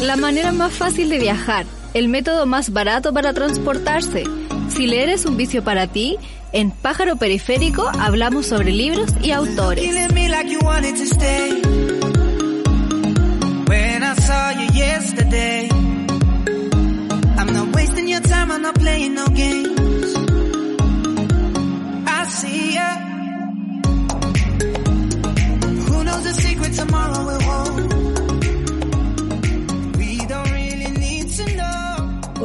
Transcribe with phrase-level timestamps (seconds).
[0.00, 4.24] La manera más fácil de viajar, el método más barato para transportarse.
[4.68, 6.16] Si leer es un vicio para ti,
[6.52, 9.84] en Pájaro Periférico hablamos sobre libros y autores.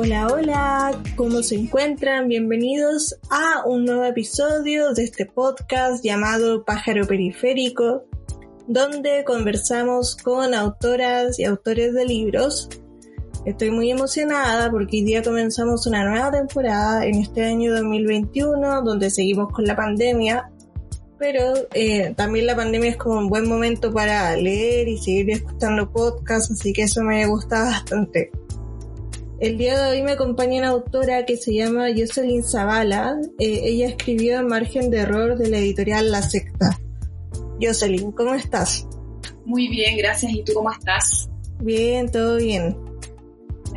[0.06, 2.28] Hola, hola, ¿cómo se encuentran?
[2.28, 8.04] Bienvenidos a un nuevo episodio de este podcast llamado Pájaro Periférico,
[8.68, 12.70] donde conversamos con autoras y autores de libros.
[13.48, 19.10] Estoy muy emocionada porque hoy día comenzamos una nueva temporada en este año 2021, donde
[19.10, 20.52] seguimos con la pandemia,
[21.18, 21.42] pero
[21.74, 26.52] eh, también la pandemia es como un buen momento para leer y seguir escuchando podcasts,
[26.52, 28.30] así que eso me gusta bastante.
[29.40, 33.18] El día de hoy me acompaña una autora que se llama Jocelyn Zavala.
[33.38, 36.80] Eh, ella escribió Margen de Error de la editorial La Secta.
[37.62, 38.88] Jocelyn, ¿cómo estás?
[39.44, 40.32] Muy bien, gracias.
[40.32, 41.30] ¿Y tú cómo estás?
[41.62, 42.78] Bien, todo bien.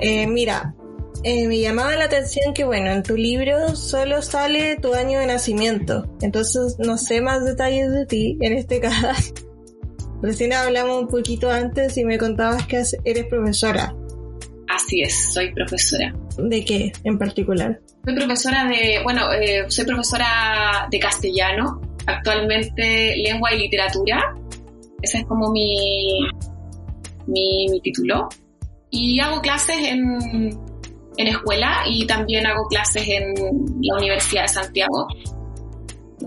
[0.00, 0.76] Eh, mira,
[1.24, 5.26] eh, me llamaba la atención que, bueno, en tu libro solo sale tu año de
[5.26, 6.06] nacimiento.
[6.20, 9.34] Entonces no sé más detalles de ti en este caso.
[10.22, 13.96] Recién hablamos un poquito antes y me contabas que eres profesora.
[14.88, 16.14] Así es, soy profesora.
[16.38, 17.78] ¿De qué en particular?
[18.06, 24.34] Soy profesora de, bueno, eh, soy profesora de castellano, actualmente lengua y literatura.
[25.02, 26.20] Ese es como mi,
[27.26, 28.30] mi, título.
[28.88, 30.58] Y hago clases en,
[31.18, 33.34] en escuela y también hago clases en
[33.82, 35.06] la Universidad de Santiago.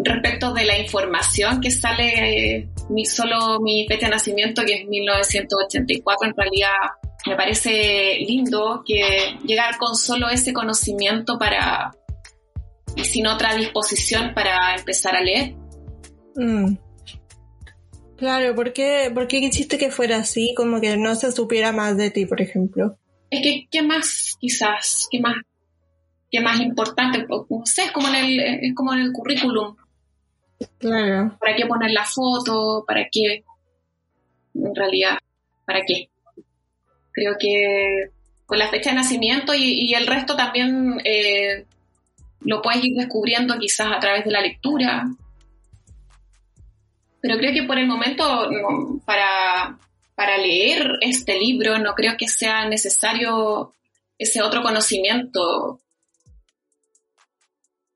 [0.04, 6.28] Respecto de la información que sale, mi, solo mi fecha de nacimiento, que es 1984,
[6.28, 6.70] en realidad
[7.28, 11.92] me parece lindo que llegar con solo ese conocimiento para
[12.96, 15.56] y sin otra disposición para empezar a leer.
[16.36, 16.76] Mm.
[18.18, 20.54] Claro, ¿por qué, ¿por qué quisiste que fuera así?
[20.56, 22.98] Como que no se supiera más de ti, por ejemplo.
[23.30, 25.08] Es que, ¿qué más quizás?
[25.10, 25.36] ¿Qué más?
[26.30, 27.26] ¿Qué más importante?
[27.28, 29.76] No sé, es como en el, es como en el currículum.
[30.78, 31.36] Claro.
[31.40, 32.84] ¿Para qué poner la foto?
[32.86, 33.44] ¿Para qué?
[34.54, 35.18] En realidad,
[35.66, 36.11] ¿para qué?
[37.12, 38.10] Creo que
[38.46, 41.66] con la fecha de nacimiento y, el resto también eh,
[42.42, 45.08] lo puedes ir descubriendo quizás a través de la lectura.
[47.22, 48.50] Pero creo que por el momento,
[49.06, 49.78] para,
[50.16, 53.74] para leer este libro, no creo que sea necesario
[54.18, 55.80] ese otro conocimiento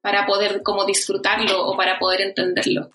[0.02, 2.92] para poder como disfrutarlo o para poder entenderlo.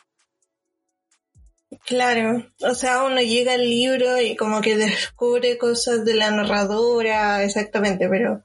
[1.86, 7.42] Claro, o sea, uno llega al libro y como que descubre cosas de la narradora,
[7.42, 8.42] exactamente, pero,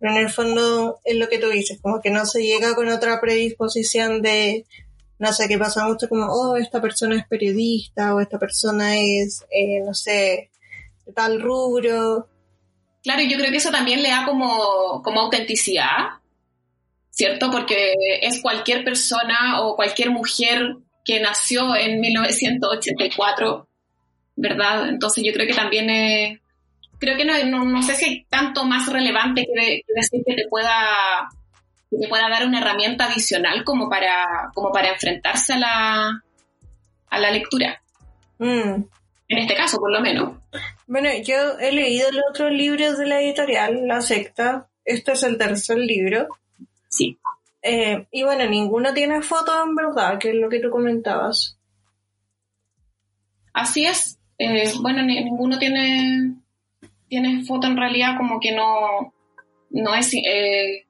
[0.00, 3.20] en el fondo es lo que tú dices, como que no se llega con otra
[3.20, 4.66] predisposición de,
[5.18, 9.44] no sé, que pasa mucho como, oh, esta persona es periodista o esta persona es,
[9.50, 10.50] eh, no sé,
[11.06, 12.28] de tal rubro.
[13.02, 16.20] Claro, yo creo que eso también le da como, como autenticidad,
[17.10, 17.50] ¿cierto?
[17.50, 23.68] Porque es cualquier persona o cualquier mujer que nació en 1984,
[24.34, 24.88] ¿verdad?
[24.88, 26.40] Entonces yo creo que también
[26.98, 31.28] creo que no, no, sé si hay tanto más relevante que, decir que te pueda
[31.90, 36.24] que te pueda dar una herramienta adicional como para, como para enfrentarse a la,
[37.08, 37.80] a la lectura.
[38.38, 38.82] Mm.
[39.28, 40.36] En este caso, por lo menos.
[40.88, 44.68] Bueno, yo he leído los otros libros de la editorial, La Secta.
[44.84, 46.26] Este es el tercer libro.
[46.88, 47.18] Sí.
[47.68, 51.58] Eh, y bueno, ninguno tiene fotos en verdad, que es lo que tú comentabas.
[53.52, 54.20] Así es.
[54.38, 56.36] Eh, bueno, ninguno tiene,
[57.08, 59.12] tiene foto en realidad como que no,
[59.70, 60.86] no es, eh,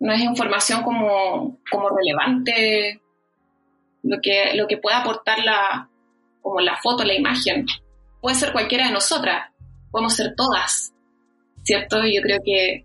[0.00, 3.00] no es información como, como relevante
[4.02, 5.88] lo que, lo que pueda aportar la,
[6.42, 7.66] como la foto, la imagen.
[8.20, 9.52] Puede ser cualquiera de nosotras,
[9.92, 10.92] podemos ser todas,
[11.62, 12.04] ¿cierto?
[12.04, 12.84] Yo creo que,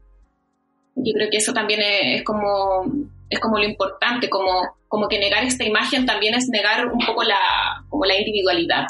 [0.93, 5.43] yo creo que eso también es como es como lo importante, como, como que negar
[5.43, 8.87] esta imagen también es negar un poco la, como la individualidad.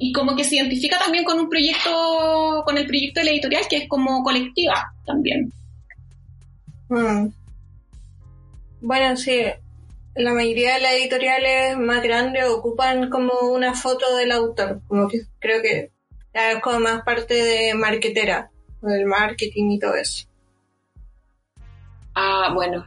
[0.00, 3.64] y como que se identifica también con un proyecto, con el proyecto de la editorial
[3.68, 5.52] que es como colectiva también.
[6.88, 7.28] Mm.
[8.80, 9.42] Bueno, sí,
[10.14, 15.22] la mayoría de las editoriales más grandes ocupan como una foto del autor, como que
[15.40, 15.90] creo que
[16.32, 18.50] es como más parte de marketera,
[18.82, 20.28] del marketing y todo eso.
[22.14, 22.86] Ah, bueno.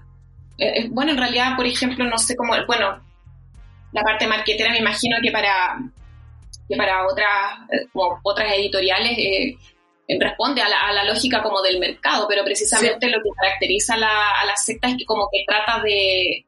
[0.58, 3.02] Eh, eh, bueno, en realidad, por ejemplo, no sé cómo, bueno,
[3.92, 5.80] la parte marketera me imagino que para,
[6.68, 7.28] que para otras,
[7.72, 7.88] eh,
[8.24, 9.18] otras editoriales
[10.20, 14.46] responde a la, lógica como del mercado, pero precisamente lo que caracteriza a la, a
[14.46, 16.46] la secta es que como que trata de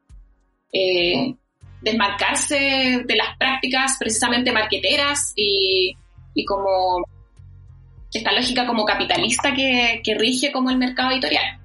[0.74, 1.36] eh,
[1.82, 5.96] desmarcarse de las prácticas precisamente marqueteras y,
[6.34, 7.06] y, como
[8.12, 11.63] esta lógica como capitalista que, que rige como el mercado editorial.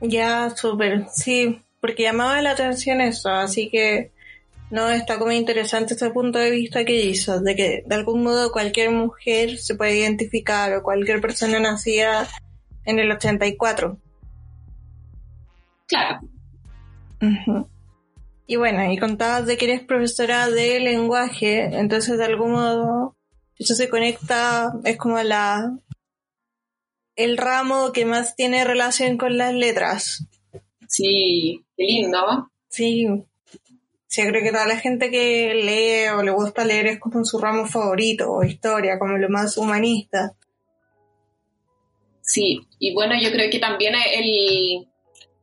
[0.00, 4.12] Ya, súper, sí, porque llamaba la atención eso, así que
[4.70, 8.52] no está como interesante ese punto de vista que hizo, de que de algún modo
[8.52, 12.28] cualquier mujer se puede identificar o cualquier persona nacida
[12.84, 13.98] en el 84.
[15.86, 16.20] Claro.
[18.46, 23.16] Y bueno, y contabas de que eres profesora de lenguaje, entonces de algún modo
[23.58, 25.78] eso se conecta, es como la
[27.18, 30.24] el ramo que más tiene relación con las letras.
[30.86, 32.50] Sí, qué lindo.
[32.68, 33.06] Sí,
[34.06, 37.38] Sí, creo que toda la gente que lee o le gusta leer es como su
[37.38, 40.32] ramo favorito, o historia, como lo más humanista.
[42.22, 44.86] Sí, y bueno, yo creo que también el,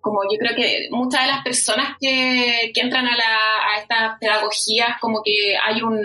[0.01, 4.99] como yo creo que muchas de las personas que, entran a, la, a estas pedagogías,
[4.99, 6.01] como que hay un,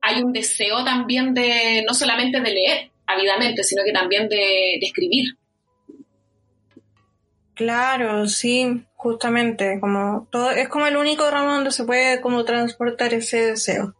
[0.00, 4.86] hay un deseo también de, no solamente de leer ávidamente, sino que también de, de
[4.86, 5.36] escribir.
[7.54, 13.12] Claro, sí, justamente, como todo, es como el único ramo donde se puede como transportar
[13.14, 13.94] ese deseo.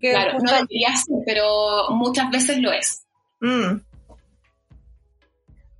[0.00, 3.06] claro, no debería ser, pero muchas veces lo es.
[3.40, 3.80] Mm.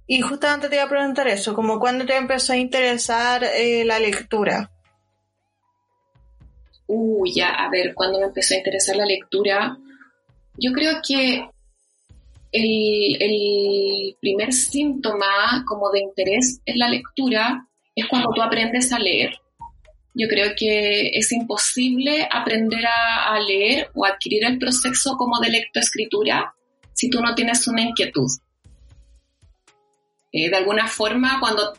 [0.06, 3.98] Y justamente te iba a preguntar eso, como cuándo te empezó a interesar eh, la
[3.98, 4.70] lectura.
[6.86, 9.76] Uy, ya, a ver, cuándo me empezó a interesar la lectura.
[10.56, 11.50] Yo creo que
[12.52, 19.38] el, primer síntoma como de interés en la lectura es cuando tú aprendes a leer.
[20.14, 26.54] Yo creo que es imposible aprender a, leer o adquirir el proceso como de lectoescritura
[26.92, 28.28] si tú no tienes una inquietud.
[30.32, 31.72] Eh, de alguna forma, cuando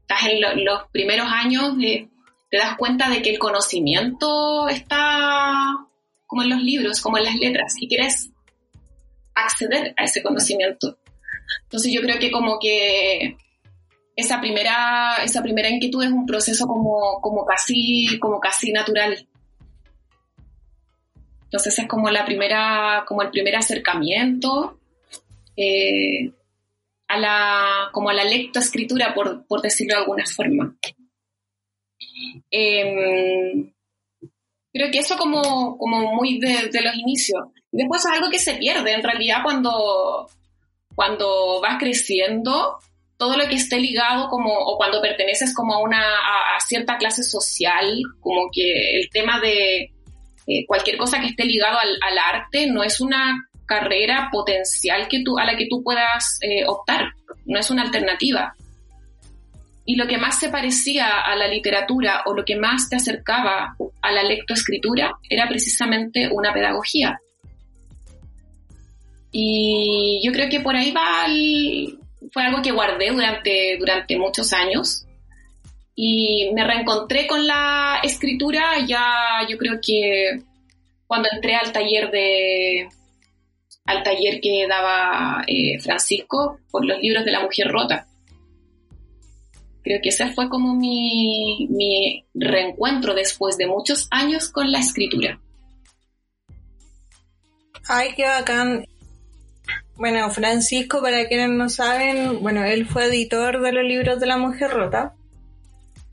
[0.00, 2.08] estás en los primeros años, eh,
[2.50, 5.76] te das cuenta de que el conocimiento está
[6.26, 8.30] como en los libros, como en las letras, y quieres
[9.44, 10.98] acceder a ese conocimiento.
[11.64, 13.36] Entonces yo creo que como que
[14.16, 19.28] esa primera, esa primera inquietud es un proceso como, como, casi, como casi natural.
[21.44, 24.78] Entonces es como la primera, como el primer acercamiento
[25.56, 26.32] eh,
[27.08, 30.76] a la, como a la lectoescritura, por, por decirlo de alguna forma.
[32.50, 33.72] Em,
[34.72, 37.44] creo que eso como, como muy de, de los inicios.
[37.76, 40.28] Después es algo que se pierde en realidad cuando,
[40.94, 42.78] cuando vas creciendo,
[43.18, 47.22] todo lo que esté ligado como, o cuando perteneces como a una, a, cierta clase
[47.22, 49.90] social, como que el tema de
[50.46, 55.38] eh, cualquier cosa que esté ligado al, arte no es una carrera potencial que tú,
[55.38, 57.12] a la que tú puedas eh, optar,
[57.44, 58.54] no es una alternativa.
[59.84, 63.76] Y lo que más se parecía a la literatura o lo que más te acercaba
[64.02, 67.20] a la lectoescritura era precisamente una pedagogía.
[69.32, 71.26] Y yo creo que por ahí va
[72.32, 75.06] fue algo que guardé durante, durante muchos años.
[75.94, 80.42] Y me reencontré con la escritura ya, yo creo que
[81.06, 82.88] cuando entré al taller de
[83.86, 88.06] al taller que daba eh, Francisco por los libros de la mujer rota.
[89.82, 95.40] Creo que ese fue como mi, mi reencuentro después de muchos años con la escritura.
[97.88, 98.84] Ay, qué bacán.
[99.96, 104.36] Bueno, Francisco, para quienes no saben, bueno, él fue editor de los libros de la
[104.36, 105.14] mujer rota.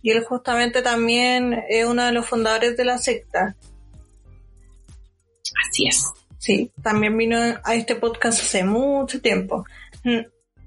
[0.01, 3.55] Y él justamente también es uno de los fundadores de la secta.
[5.69, 6.11] Así es.
[6.37, 9.65] Sí, también vino a este podcast hace mucho tiempo.
[10.03, 10.19] Mm.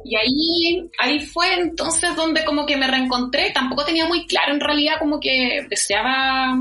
[0.05, 3.51] Y ahí, ahí fue entonces donde como que me reencontré.
[3.51, 6.57] Tampoco tenía muy claro en realidad como que deseaba,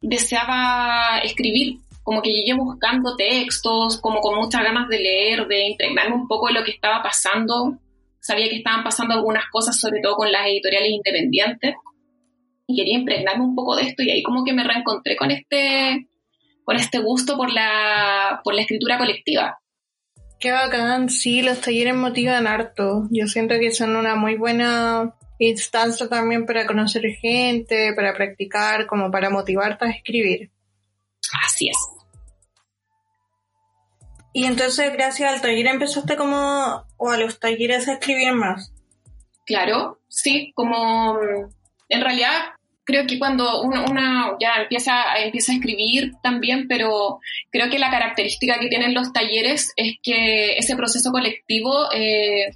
[0.00, 1.78] deseaba escribir
[2.10, 6.48] como que llegué buscando textos, como con muchas ganas de leer, de impregnarme un poco
[6.48, 7.78] de lo que estaba pasando.
[8.18, 11.76] Sabía que estaban pasando algunas cosas, sobre todo con las editoriales independientes,
[12.66, 16.08] y quería impregnarme un poco de esto, y ahí como que me reencontré con este,
[16.64, 19.60] con este gusto por la, por la escritura colectiva.
[20.40, 23.04] Qué bacán, sí, los talleres motivan harto.
[23.12, 29.12] Yo siento que son una muy buena instancia también para conocer gente, para practicar, como
[29.12, 30.50] para motivarte a escribir.
[31.46, 31.99] Así es.
[34.32, 38.72] Y entonces, gracias al taller, empezaste como, o a los talleres a escribir más.
[39.44, 41.18] Claro, sí, como
[41.88, 42.52] en realidad
[42.84, 47.20] creo que cuando uno, ya empieza, empieza a escribir también, pero
[47.50, 52.50] creo que la característica que tienen los talleres es que ese proceso colectivo eh,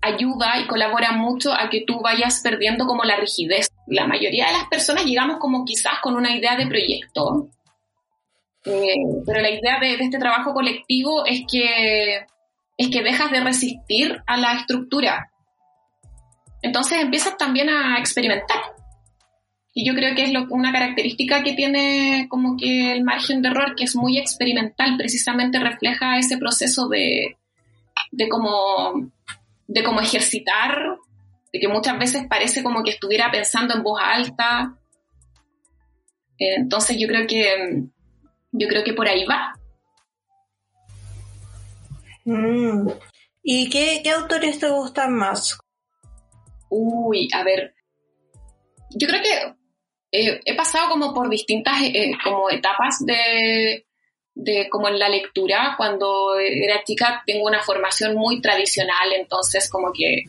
[0.00, 3.70] ayuda y colabora mucho a que tú vayas perdiendo como la rigidez.
[3.86, 7.48] La mayoría de las personas llegamos como quizás con una idea de proyecto,
[8.64, 8.94] eh,
[9.26, 12.26] pero la idea de, de, este trabajo colectivo es que,
[12.76, 15.30] es que dejas de resistir a la estructura
[16.62, 18.58] entonces empiezas también a experimentar.
[19.72, 23.74] Y yo creo que es una característica que tiene como que el margen de error,
[23.76, 27.36] que es muy experimental, precisamente refleja ese proceso de,
[28.10, 29.10] de como
[29.68, 30.96] de como ejercitar,
[31.52, 34.74] de que muchas veces parece como que estuviera pensando en voz alta.
[36.36, 37.84] Entonces yo creo que
[38.52, 39.54] yo creo que por ahí va.
[42.24, 42.88] Mm.
[43.42, 45.58] ¿Y qué, qué autores te gustan más?
[46.68, 47.74] Uy, a ver,
[48.90, 49.54] yo creo que
[50.12, 53.86] eh, he pasado como por distintas eh, como etapas de,
[54.34, 55.74] de como en la lectura.
[55.76, 60.24] Cuando era chica tengo una formación muy tradicional, entonces como que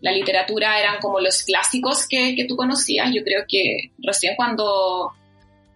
[0.00, 3.10] la literatura eran como los clásicos que, que tú conocías.
[3.12, 5.12] Yo creo que recién cuando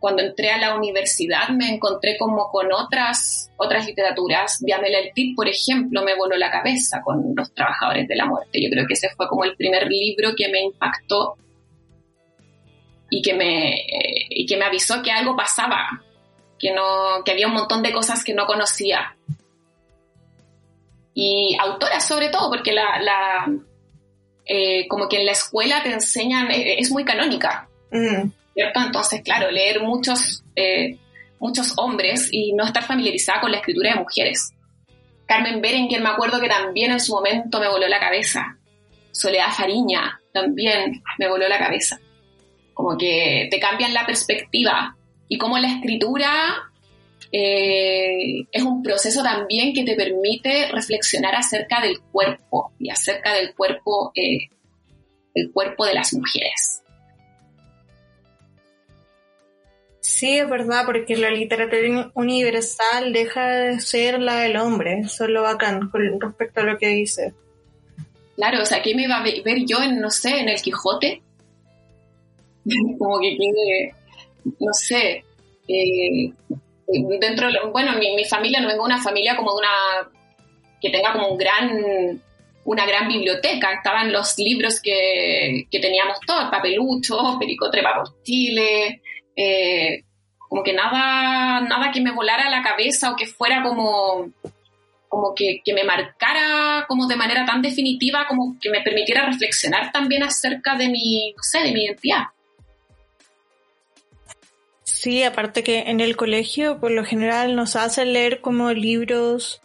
[0.00, 4.59] cuando entré a la universidad me encontré como con otras, otras literaturas.
[4.61, 8.62] Diamela el Tip, por ejemplo, me voló la cabeza con Los Trabajadores de la Muerte.
[8.62, 11.37] Yo creo que ese fue como el primer libro que me impactó
[13.11, 13.75] y que me,
[14.30, 16.02] y que me avisó que algo pasaba,
[16.59, 19.16] que, no, que había un montón de cosas que no conocía.
[21.12, 23.52] Y autoras sobre todo, porque la, la
[24.47, 27.69] eh, como que en la escuela te enseñan, eh, es muy canónica.
[27.90, 28.30] Mm.
[28.54, 30.99] Entonces, claro, leer muchos, eh,
[31.38, 34.52] muchos hombres y no estar familiarizada con la escritura de mujeres.
[35.26, 38.59] Carmen Berenguer, me acuerdo que también en su momento me voló la cabeza.
[39.12, 42.00] Soledad Fariña también me voló la cabeza.
[42.75, 44.97] Como que te cambian la perspectiva
[45.28, 46.71] y como la escritura
[47.33, 53.54] eh, es un proceso también que te permite reflexionar acerca del cuerpo y acerca del
[53.54, 54.49] cuerpo, eh,
[55.35, 56.83] el cuerpo de las mujeres.
[60.11, 65.31] Sí, es verdad, porque la literatura universal deja de ser la del hombre, eso es
[65.31, 67.33] lo bacán con respecto a lo que dice.
[68.35, 71.23] Claro, o sea, ¿qué me iba a ver yo en, no sé, en el Quijote?
[72.99, 73.93] Como que,
[74.59, 75.25] no sé,
[75.69, 76.33] eh,
[77.21, 80.11] dentro, bueno, mi, mi familia no vengo de una familia como de una,
[80.81, 82.21] que tenga como un gran,
[82.64, 89.02] una gran biblioteca, estaban los libros que, que teníamos todos, papelucho, Perico Trepa por Chile,
[89.40, 90.04] eh,
[90.49, 94.30] como que nada, nada que me volara la cabeza o que fuera como,
[95.09, 100.23] como que, me marcara como de manera tan definitiva como que me permitiera reflexionar también
[100.23, 102.25] acerca de mi, no sé, de mi identidad.
[104.82, 109.62] Sí, aparte que en el colegio por lo general nos hacen leer como libros,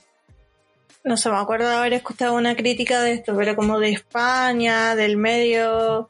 [1.04, 4.96] no sé, me acuerdo de haber escuchado una crítica de esto, pero como de España,
[4.96, 6.10] del medio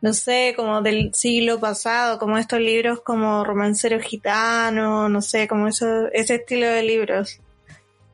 [0.00, 5.66] no sé, como del siglo pasado, como estos libros como Romancero Gitano, no sé, como
[5.66, 7.40] eso, ese estilo de libros,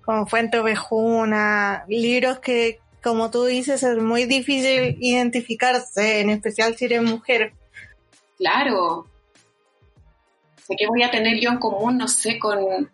[0.04, 6.86] como Fuente Ovejuna, libros que, como tú dices, es muy difícil identificarse, en especial si
[6.86, 7.52] eres mujer.
[8.38, 9.06] Claro.
[10.66, 12.90] ¿Qué voy a tener yo en común, no sé, con,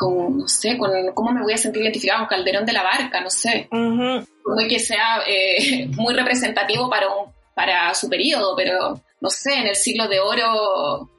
[0.00, 3.20] con, no sé, con cómo me voy a sentir identificada con Calderón de la Barca,
[3.20, 3.68] no sé.
[3.70, 9.66] Muy que sea eh, muy representativo para, un, para su periodo, pero no sé, en
[9.66, 11.10] el siglo de oro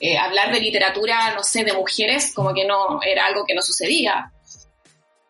[0.00, 3.60] eh, hablar de literatura, no sé, de mujeres, como que no, era algo que no
[3.60, 4.32] sucedía.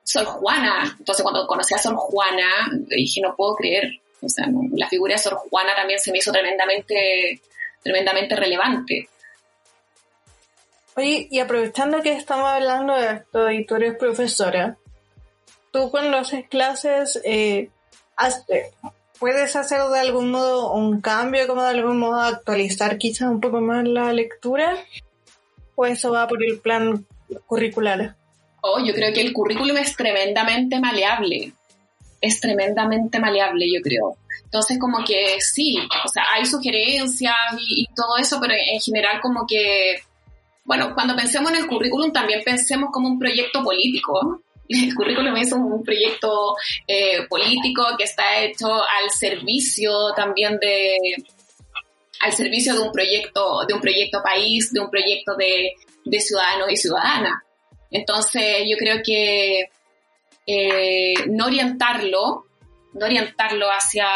[0.05, 3.91] Sor Juana, entonces cuando conocí a Sor Juana, dije, no puedo creer,
[4.23, 7.41] o sea, la figura de Sor Juana también se me hizo tremendamente,
[7.83, 9.09] tremendamente relevante.
[11.01, 14.77] Oye, y aprovechando que estamos hablando de esto y tú eres profesora,
[15.73, 17.71] tú cuando haces clases, eh,
[19.19, 23.63] ¿puedes hacer de algún modo un cambio, como de algún modo actualizar quizás un poco
[23.63, 24.77] más la lectura?
[25.75, 27.07] ¿O eso va por el plan
[27.47, 28.17] curricular?
[28.61, 31.55] Oh, yo creo que el currículum es tremendamente maleable.
[32.21, 34.19] es tremendamente maleable, yo creo.
[34.45, 39.47] Entonces, como que sí, o sea, hay sugerencias y, todo eso, pero en general como
[39.49, 40.03] que,
[40.71, 44.41] bueno, cuando pensemos en el currículum también pensemos como un proyecto político.
[44.69, 46.55] El currículum es un proyecto
[46.87, 50.97] eh, político que está hecho al servicio también de,
[52.21, 55.73] al servicio de un proyecto, de un proyecto país, de un proyecto de,
[56.05, 57.43] de ciudadanos y ciudadanas.
[57.91, 59.71] Entonces, yo creo que
[60.47, 62.45] eh, no orientarlo,
[62.95, 64.07] no orientarlo hacia,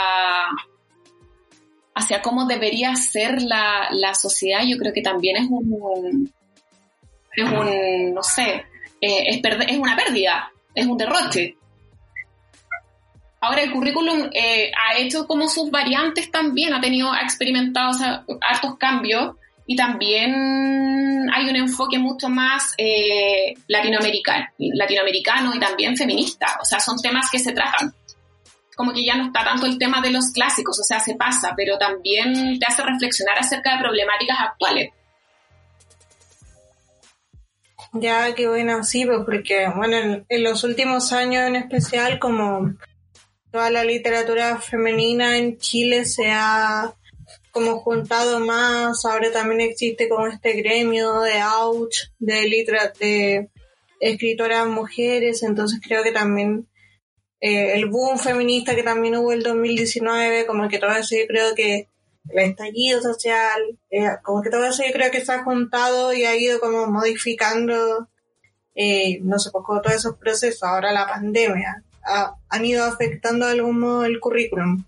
[1.97, 6.33] hacia cómo debería ser la, la sociedad, yo creo que también es un,
[7.37, 8.65] es un, no sé,
[9.01, 11.57] eh, es, es una pérdida, es un derroche.
[13.41, 17.91] Ahora el currículum eh, ha hecho como sus variantes también, ha tenido, ha experimentado
[18.27, 19.35] o hartos cambios
[19.67, 26.59] y también hay un enfoque mucho más eh, latinoamericano, latinoamericano y también feminista.
[26.61, 27.95] O sea, son temas que se tratan.
[28.77, 31.53] Como que ya no está tanto el tema de los clásicos, o sea, se pasa,
[31.57, 34.91] pero también te hace reflexionar acerca de problemáticas actuales.
[37.97, 42.75] Ya, qué bueno, sí, pues, porque, bueno, en, los últimos años en especial, como
[43.53, 46.93] toda la literatura femenina en Chile se ha
[47.53, 53.49] como juntado más, ahora también existe como este gremio de ouch, de litra, de
[54.01, 56.67] escritoras mujeres, entonces creo que también
[57.41, 61.55] eh, el boom feminista que también hubo el 2019, como que todo eso yo creo
[61.55, 61.89] que
[62.29, 66.25] el estallido social, eh, como que todo eso yo creo que se ha juntado y
[66.25, 68.09] ha ido como modificando,
[68.75, 71.83] eh, no sé, poco todos esos procesos, ahora la pandemia,
[72.49, 74.85] han ido afectando de algún modo el currículum.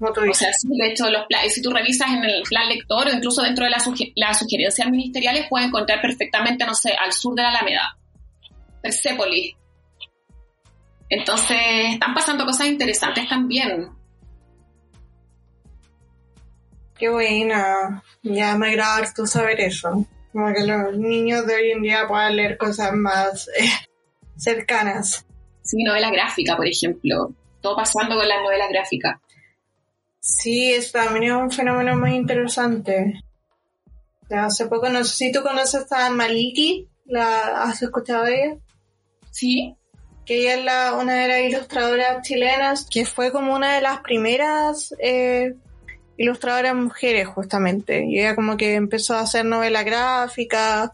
[0.00, 3.42] O sea, sí, de hecho, los si tú revisas en el plan lector o incluso
[3.42, 7.98] dentro de las sugerencias ministeriales, puedes encontrar perfectamente, no sé, al sur de la Alameda,
[8.80, 9.56] Persépolis.
[11.10, 11.58] Entonces,
[11.94, 13.88] están pasando cosas interesantes también.
[16.98, 18.02] Qué buena.
[18.22, 20.04] Ya me agrada tú saber eso.
[20.32, 23.68] Como que los niños de hoy en día puedan leer cosas más eh,
[24.36, 25.24] cercanas.
[25.62, 27.32] Sí, novela gráfica, por ejemplo.
[27.60, 29.20] Todo pasando con la novela gráfica.
[30.20, 33.22] Sí, es también es un fenómeno muy interesante.
[34.30, 38.56] hace poco, no sé si tú conoces a Maliki, ¿la has escuchado de ella?
[39.30, 39.74] Sí.
[40.26, 44.00] Que ella es la, una de las ilustradoras chilenas, que fue como una de las
[44.00, 45.54] primeras eh,
[46.18, 48.04] ilustradoras mujeres, justamente.
[48.04, 50.92] Y ella como que empezó a hacer novela gráfica,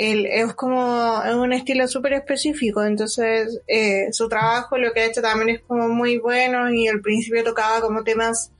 [0.00, 5.20] es como es un estilo súper específico, entonces eh, su trabajo lo que ha hecho
[5.20, 8.52] también es como muy bueno y al principio tocaba como temas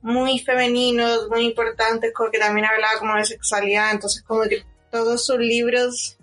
[0.00, 5.26] muy femeninos, muy importantes, como que también hablaba como de sexualidad, entonces como que todos
[5.26, 6.18] sus libros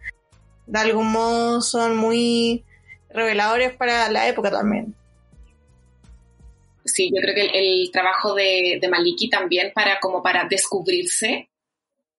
[0.66, 2.64] de algún modo son muy
[3.10, 4.96] reveladores para la época también.
[6.84, 11.50] Sí, yo creo que el, trabajo de, de Maliki también para como para descubrirse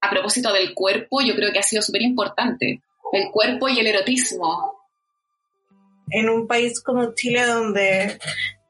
[0.01, 2.83] a propósito del cuerpo, yo creo que ha sido súper importante.
[3.13, 4.81] El cuerpo y el erotismo.
[6.11, 8.19] En un país como Chile, donde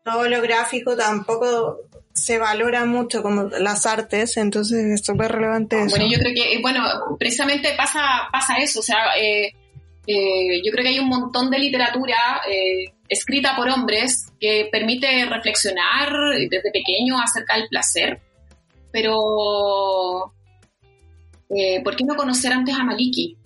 [0.04, 1.78] todo lo gráfico tampoco
[2.12, 5.96] se valora mucho como las artes, entonces es súper relevante eso.
[5.96, 6.84] Bueno, yo creo que, bueno,
[7.18, 9.52] precisamente pasa, pasa eso, o sea, eh,
[10.06, 15.26] eh, yo creo que hay un montón de literatura eh, escrita por hombres que permite
[15.26, 16.12] reflexionar
[16.48, 18.20] desde pequeño acerca del placer,
[18.90, 20.32] pero
[21.50, 23.36] eh, ¿por qué no conocer antes a Maliki?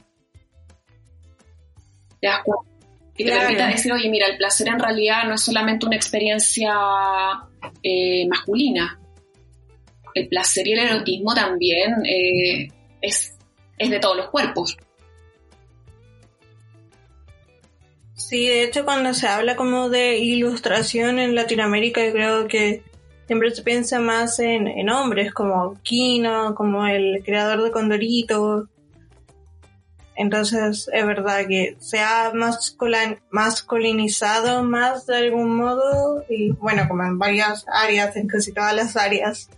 [2.21, 2.77] ¿Te das cuenta?
[3.17, 6.75] Que te permita decir, oye, mira, el placer en realidad no es solamente una experiencia
[7.83, 9.01] eh, masculina.
[10.15, 12.69] El placer y el erotismo también eh,
[13.01, 13.37] es,
[13.79, 14.77] es de todos los cuerpos.
[18.29, 22.83] Sí, de hecho cuando se habla como de ilustración en Latinoamérica, yo creo que
[23.29, 28.69] siempre se piensa más en, hombres como Kino, como el creador de Condorito.
[30.17, 32.33] Entonces es verdad que se ha
[33.31, 38.97] masculinizado más de algún modo y bueno, como en varias áreas, en casi todas las
[38.97, 39.51] áreas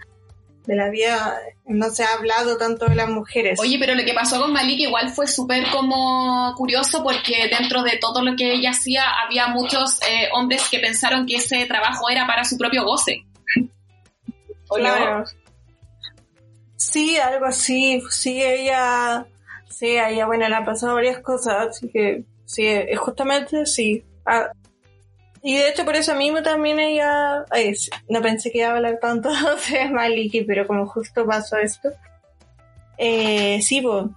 [0.68, 3.58] de la vida, no se ha hablado tanto de las mujeres.
[3.58, 7.96] Oye, pero lo que pasó con Malik igual fue súper como curioso porque dentro de
[7.96, 12.26] todo lo que ella hacía había muchos eh, hombres que pensaron que ese trabajo era
[12.26, 13.24] para su propio goce.
[14.68, 15.24] Claro.
[16.76, 18.02] Sí, algo así.
[18.10, 19.26] Sí, ella.
[19.70, 24.04] Sí, ella, bueno, le ha pasado varias cosas, así que sí, justamente sí.
[24.26, 24.50] Ah,
[25.48, 27.46] y de hecho, por eso mismo también ella.
[28.06, 29.30] no pensé que iba a hablar tanto
[29.70, 31.88] de Maliki, pero como justo pasó esto.
[32.98, 34.08] Eh, sí, pues.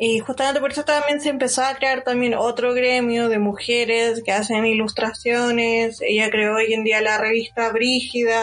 [0.00, 4.32] Y justamente por eso también se empezó a crear también otro gremio de mujeres que
[4.32, 6.00] hacen ilustraciones.
[6.00, 8.42] Ella creó hoy en día la revista Brígida,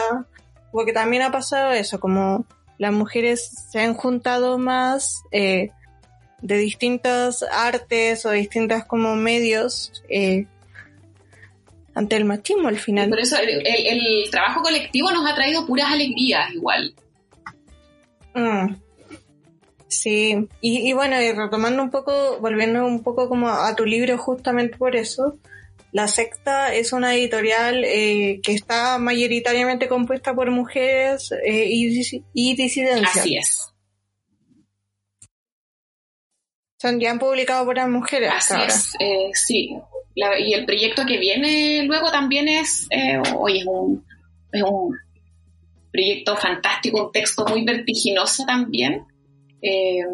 [0.72, 2.46] porque también ha pasado eso, como
[2.78, 5.70] las mujeres se han juntado más eh,
[6.40, 10.46] de distintas artes o distintas como medios eh,
[11.96, 13.08] ante el machismo al final.
[13.08, 16.94] por eso el, trabajo colectivo nos ha traído puras alegrías igual.
[18.34, 18.74] Mm.
[19.88, 24.76] Sí, y, bueno, y retomando un poco, volviendo un poco como a tu libro justamente
[24.76, 25.38] por eso,
[25.90, 32.56] La Secta es una editorial eh, que está mayoritariamente compuesta por mujeres eh, y, y,
[32.56, 33.16] disidencias.
[33.16, 33.72] Así es.
[36.78, 38.32] Son, ya han publicado por las mujeres.
[38.34, 39.70] Así es, eh, sí.
[40.16, 42.88] Y el proyecto que viene luego también es,
[43.36, 44.04] hoy es un,
[44.50, 44.96] es un
[45.92, 49.04] proyecto fantástico, un texto muy vertiginoso también
[49.62, 50.04] eh,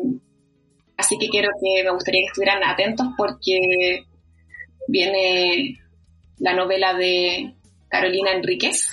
[0.97, 4.05] así que quiero que me gustaría que estuvieran atentos porque
[4.88, 5.79] viene
[6.38, 7.55] la novela de
[7.88, 8.88] Carolina Enríquez.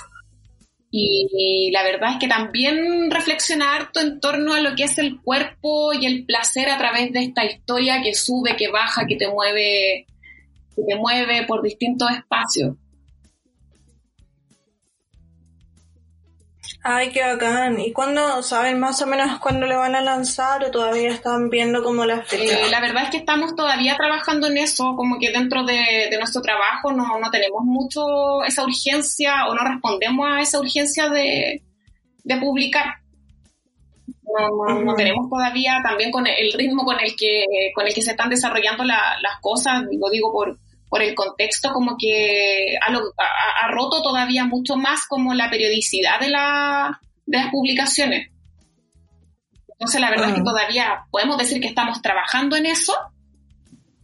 [0.91, 5.93] Y, la verdad es que también reflexionar en torno a lo que es el cuerpo
[5.93, 10.07] y el placer a través de esta historia que sube, que baja, que te mueve,
[10.79, 12.75] que te mueve por distintos espacios.
[16.81, 17.79] Ay, qué bacán.
[17.79, 21.83] ¿Y cuándo saben más o menos cuándo le van a lanzar o todavía están viendo
[21.83, 22.57] como las fechas?
[22.57, 26.41] Eh, la verdad es que estamos todavía trabajando en eso, como que dentro de, nuestro
[26.41, 31.61] trabajo no, no, tenemos mucho esa urgencia o no respondemos a esa urgencia de,
[32.39, 32.85] publicar.
[34.23, 38.11] No, no, tenemos todavía también con el ritmo con el que con el que se
[38.11, 40.57] están desarrollando las cosas, digo, digo por
[40.89, 46.99] por el contexto como que ha, roto todavía mucho más como la periodicidad de, la,
[47.25, 48.29] de las publicaciones.
[49.69, 50.45] Entonces la verdad es que ah.
[50.45, 52.93] todavía podemos decir que estamos trabajando en eso,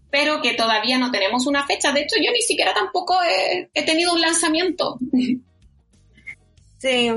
[0.09, 1.91] pero que todavía no tenemos una fecha.
[1.91, 3.17] De hecho, yo ni siquiera tampoco
[3.73, 4.97] he, tenido un lanzamiento.
[6.77, 7.09] Sí,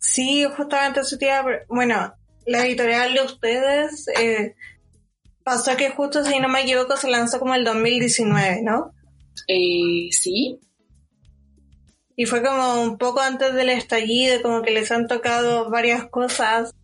[0.00, 1.30] sí, justamente eso te
[1.68, 2.12] Bueno,
[2.44, 4.56] la editorial de ustedes eh,
[5.44, 8.92] Pasó que justo, si no me equivoco, se lanzó como el 2019, ¿no?
[9.48, 10.60] Eh, sí.
[12.16, 16.74] Y fue como un poco antes del estallido, como que les han tocado varias cosas.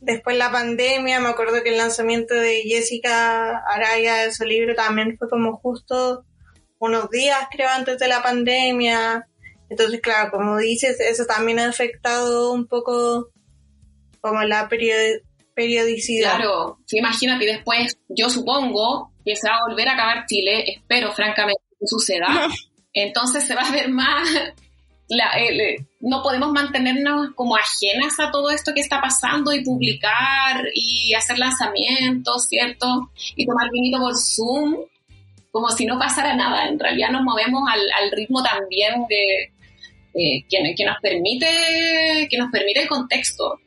[0.00, 5.16] Después la pandemia, me acuerdo que el lanzamiento de Jessica Araya de su libro también
[5.18, 6.24] fue como justo
[6.78, 9.26] unos días, creo, antes de la pandemia.
[9.68, 13.30] Entonces, claro, como dices, eso también ha afectado un poco
[14.20, 14.68] como la
[15.54, 16.36] periodicidad.
[16.36, 21.12] Claro, sí, imagínate, después yo supongo que se va a volver a acabar Chile, espero
[21.12, 22.26] francamente que suceda,
[22.92, 24.28] entonces se va a ver más,
[26.00, 31.38] no podemos mantenernos como ajenas a todo esto que está pasando y publicar y hacer
[31.38, 33.10] lanzamientos, ¿cierto?
[33.36, 34.76] Y tomar vinito por Zoom,
[35.50, 39.50] como si no pasara nada, en realidad nos movemos al, ritmo también de...
[40.16, 43.58] Eh, que, que, nos permite que nos permite el contexto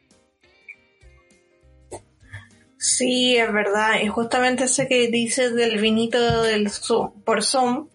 [2.78, 4.02] Sí, es verdad.
[4.04, 6.70] Y justamente ese que dices del vinito del
[7.26, 7.88] por Zoom,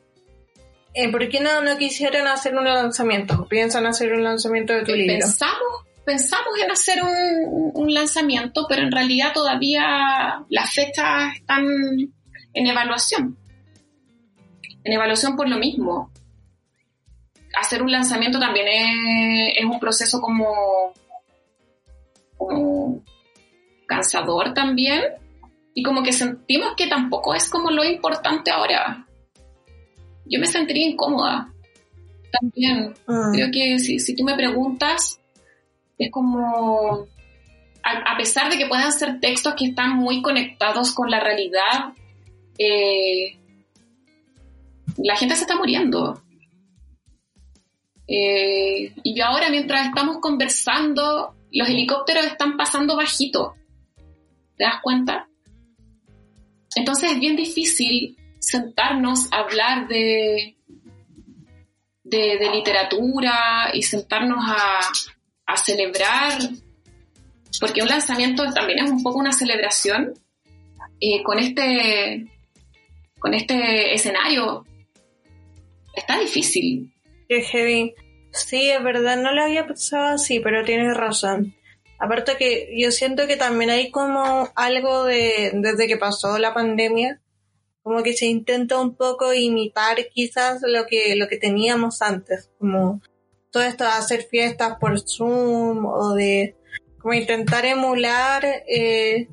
[0.95, 3.47] eh, ¿por qué no, no quisieron hacer un lanzamiento?
[3.49, 5.21] ¿Piensan hacer un lanzamiento de tu libro?
[5.21, 11.65] Pensamos, pensamos en hacer un, lanzamiento, pero en realidad todavía las fechas están
[12.55, 13.39] en evaluación.
[14.85, 16.11] En evaluación por lo mismo.
[17.55, 20.93] Hacer un lanzamiento también es, es un proceso como,
[22.37, 23.03] como
[23.93, 25.03] cansador también
[25.75, 29.07] y como que sentimos que tampoco es como lo importante ahora.
[30.25, 31.53] Yo me sentiría incómoda
[32.41, 32.95] también.
[33.07, 33.31] Ah.
[33.33, 35.21] Creo que si, si, tú me preguntas,
[35.99, 37.07] es como,
[37.83, 41.93] a, pesar de que puedan ser textos que están muy conectados con la realidad,
[42.59, 43.39] eh,
[44.97, 46.23] la gente se está muriendo.
[48.09, 53.55] Eh, y ahora mientras estamos conversando, los helicópteros están pasando bajito.
[54.63, 55.29] ¿Te das cuenta?
[56.77, 60.55] Entonces es bien difícil sentarnos a hablar de,
[62.05, 66.39] de, literatura y sentarnos a, celebrar,
[67.59, 70.15] porque un lanzamiento también es un poco una celebración
[71.01, 72.31] eh, con este
[73.19, 74.65] con este escenario.
[75.93, 76.95] Está difícil.
[78.31, 81.57] Sí, es verdad, no lo había pensado así, pero tienes razón.
[82.03, 87.21] Aparte que yo siento que también hay como algo de, desde que pasó la pandemia,
[87.85, 93.01] como que se intenta un poco imitar quizás lo que, lo que teníamos antes, como
[93.53, 96.57] todo esto de hacer fiestas por Zoom o de
[96.99, 99.29] como intentar emular eh,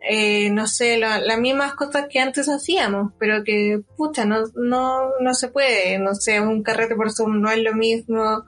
[0.00, 5.34] eh, no sé, las mismas cosas que antes hacíamos, pero que, pucha, no, no, no
[5.34, 8.46] se puede, no sé, un carrete por Zoom no es lo mismo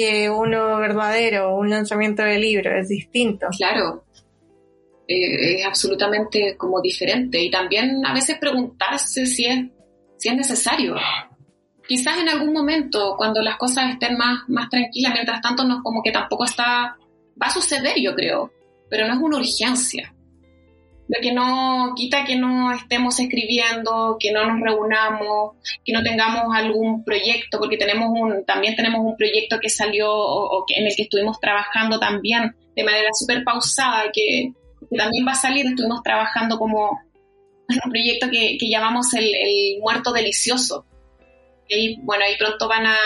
[0.00, 3.48] que uno verdadero, un lanzamiento de libro, es distinto.
[3.54, 4.04] Claro,
[5.06, 9.66] eh, es absolutamente como diferente y también a veces preguntarse si es,
[10.16, 10.96] si es necesario.
[11.86, 16.02] Quizás en algún momento, cuando las cosas estén más, más tranquilas, mientras tanto, no, como
[16.02, 16.96] que tampoco está,
[17.40, 18.50] va a suceder, yo creo,
[18.88, 20.14] pero no es una urgencia.
[21.10, 26.54] Lo que no quita que no estemos escribiendo, que no nos reunamos, que no tengamos
[26.54, 30.94] algún proyecto, porque tenemos un, también tenemos un proyecto que salió o, que, en el
[30.94, 34.52] que estuvimos trabajando también de manera súper pausada, que,
[34.88, 36.90] que, también va a salir, estuvimos trabajando como
[37.68, 40.86] un proyecto que, que llamamos el, el, muerto delicioso.
[41.68, 42.96] Y bueno, ahí pronto van a,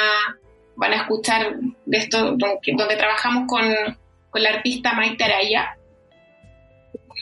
[0.77, 3.65] van a escuchar de esto, donde, donde trabajamos con,
[4.29, 5.79] con la artista Maite Araya,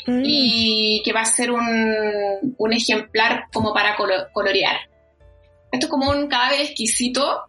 [0.07, 0.23] Mm.
[0.25, 4.77] y que va a ser un, un ejemplar como para colorear.
[5.71, 7.43] Esto es como un cadáver exquisito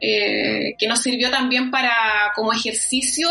[0.00, 1.92] eh, que nos sirvió también para
[2.34, 3.28] como ejercicio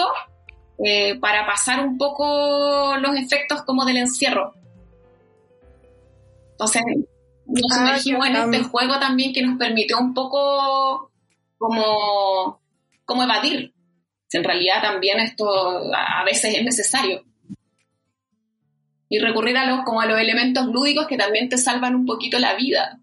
[0.83, 4.53] eh, para pasar un poco los efectos como del encierro.
[6.51, 6.81] Entonces
[7.45, 11.11] nos ah, sumergimos en este juego también que nos permitió un poco
[11.57, 12.59] como,
[13.05, 13.73] como evadir.
[14.31, 15.47] En realidad también esto
[15.93, 17.23] a veces es necesario
[19.13, 22.39] y recurrir a los, como a los elementos lúdicos que también te salvan un poquito
[22.39, 22.99] la vida.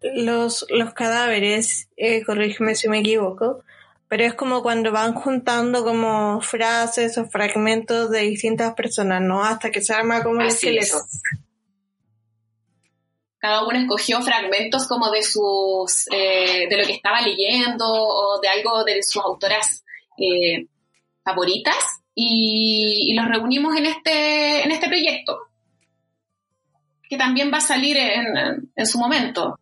[0.00, 3.64] Los, los cadáveres, eh, corrígeme si me equivoco,
[4.08, 9.44] pero es como cuando van juntando como frases o fragmentos de distintas personas, ¿no?
[9.44, 10.96] Hasta que se arma como el esqueleto.
[13.36, 18.48] Cada uno escogió fragmentos como de sus, eh, de lo que estaba leyendo o de
[18.48, 19.84] algo de sus autoras
[20.16, 20.66] eh,
[21.22, 25.38] favoritas y, los reunimos en este, en este proyecto,
[27.08, 29.58] que también va a salir en, en su momento.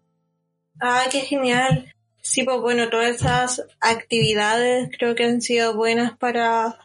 [0.81, 1.93] Ah, qué genial.
[2.23, 6.79] Sí, pues bueno, todas esas actividades creo que han sido buenas para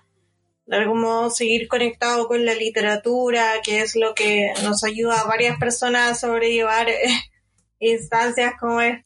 [0.65, 5.28] de algún modo seguir conectado con la literatura, que es lo que nos ayuda a
[5.28, 6.88] varias personas a sobrellevar
[7.80, 9.04] instancias como es.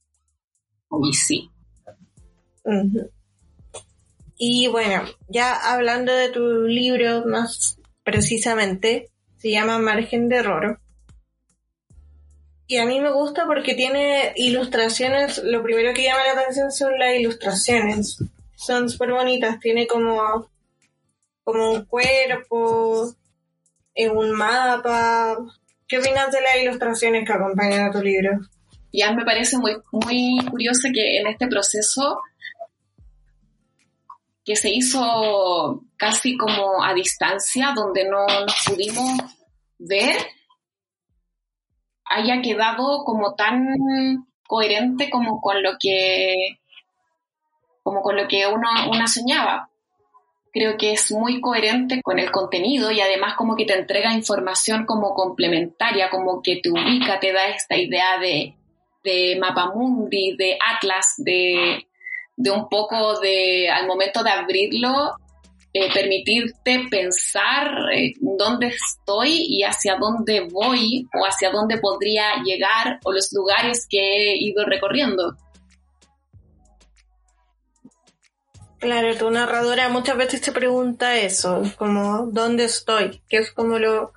[1.04, 1.52] Y sí.
[4.42, 10.80] Y bueno, ya hablando de tu libro más precisamente, se llama Margen de Error.
[12.66, 16.98] Y a mí me gusta porque tiene ilustraciones, lo primero que llama la atención son
[16.98, 18.18] las ilustraciones.
[18.56, 20.50] Son súper bonitas, tiene como,
[21.44, 23.14] como un cuerpo,
[23.94, 25.38] en un mapa.
[25.86, 28.40] ¿Qué opinas de las ilustraciones que acompañan a tu libro?
[28.94, 32.22] Ya me parece muy, muy curioso que en este proceso
[34.50, 39.20] que se hizo casi como a distancia, donde no nos pudimos
[39.78, 40.16] ver,
[42.04, 43.76] haya quedado como tan
[44.48, 46.34] coherente como con lo que
[47.84, 49.70] como con lo que uno, una soñaba.
[50.52, 54.88] Creo que es muy coherente con el contenido y además como que te entrega información
[54.88, 58.56] como complementaria, como que te ubica, te da esta idea de,
[59.04, 61.86] de mapamundi, de atlas, de,
[62.40, 65.18] de un poco de, al momento de abrirlo,
[65.74, 73.00] eh, permitirte pensar eh, dónde estoy y hacia dónde voy o hacia dónde podría llegar
[73.04, 75.36] o los lugares que he ido recorriendo.
[78.80, 84.14] Claro, tu narradora muchas veces te pregunta eso, como dónde estoy, que es como lo,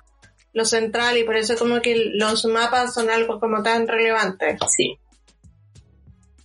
[0.53, 4.57] lo central y por eso como que los mapas son algo como tan relevante.
[4.69, 4.97] Sí.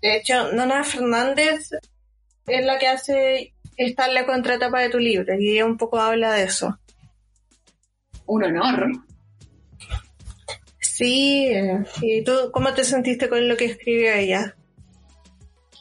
[0.00, 1.70] De hecho, Nona Fernández
[2.46, 6.32] es la que hace estar la contratapa de tu libro y ella un poco habla
[6.32, 6.78] de eso.
[8.26, 8.90] Un honor.
[10.80, 11.52] Sí,
[12.02, 14.56] ¿y tú cómo te sentiste con lo que escribió ella?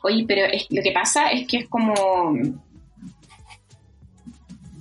[0.03, 1.93] Oye, pero lo que pasa es que es como...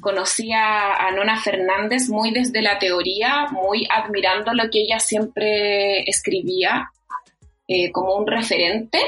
[0.00, 6.92] Conocí a, Nona Fernández muy desde la teoría, muy admirando lo que ella siempre escribía,
[7.66, 9.00] eh, como un referente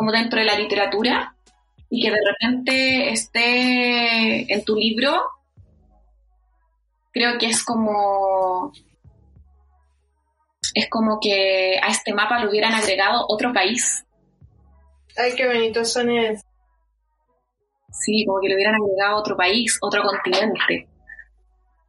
[0.00, 1.36] como dentro de la literatura
[1.90, 5.26] y que de repente esté en tu libro,
[7.12, 8.72] creo que es como
[10.72, 14.06] es como que a este mapa le hubieran agregado otro país.
[15.18, 16.40] Ay, qué bonito son es.
[17.92, 20.88] Sí, como que le hubieran agregado otro país, otro continente.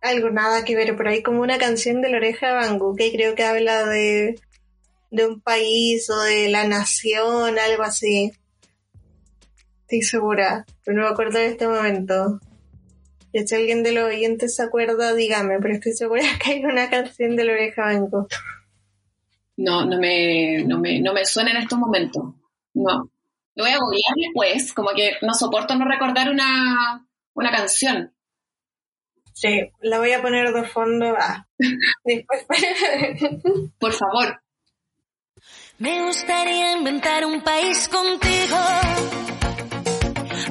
[0.01, 3.13] Algo nada que ver por ahí, como una canción de la oreja de Bangú, que
[3.13, 4.35] creo que habla de
[5.11, 8.31] de un país o de la nación, algo así.
[9.81, 12.39] Estoy segura, pero no me acuerdo de este momento.
[13.33, 17.35] si alguien de los oyentes se acuerda, dígame, pero estoy segura que hay una canción
[17.35, 18.27] de la oreja Banco.
[19.57, 22.23] No, no me, no me, no me suena en estos momentos.
[22.73, 23.11] No.
[23.53, 28.13] Lo voy a googlear después, como que no soporto no recordar una, una canción.
[29.33, 31.15] Sí, la voy a poner de fondo.
[31.19, 31.47] Ah.
[32.05, 32.45] Después.
[33.79, 34.41] Por favor.
[35.81, 38.57] Me gustaría inventar un país contigo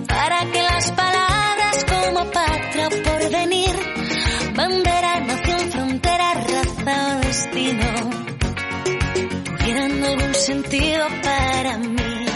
[0.08, 3.70] para que las palabras como patria por venir,
[4.56, 8.10] bandera, nación, frontera, raza o destino
[9.44, 12.26] tuvieran algún sentido para mí.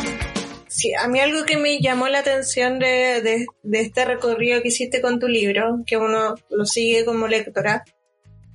[0.69, 5.01] Sí, a mí algo que me llamó la atención de, de, este recorrido que hiciste
[5.01, 7.83] con tu libro, que uno lo sigue como lectora,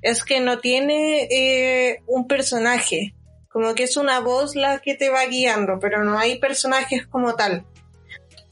[0.01, 3.15] es que no tiene eh, un personaje,
[3.49, 7.35] como que es una voz la que te va guiando, pero no hay personajes como
[7.35, 7.65] tal.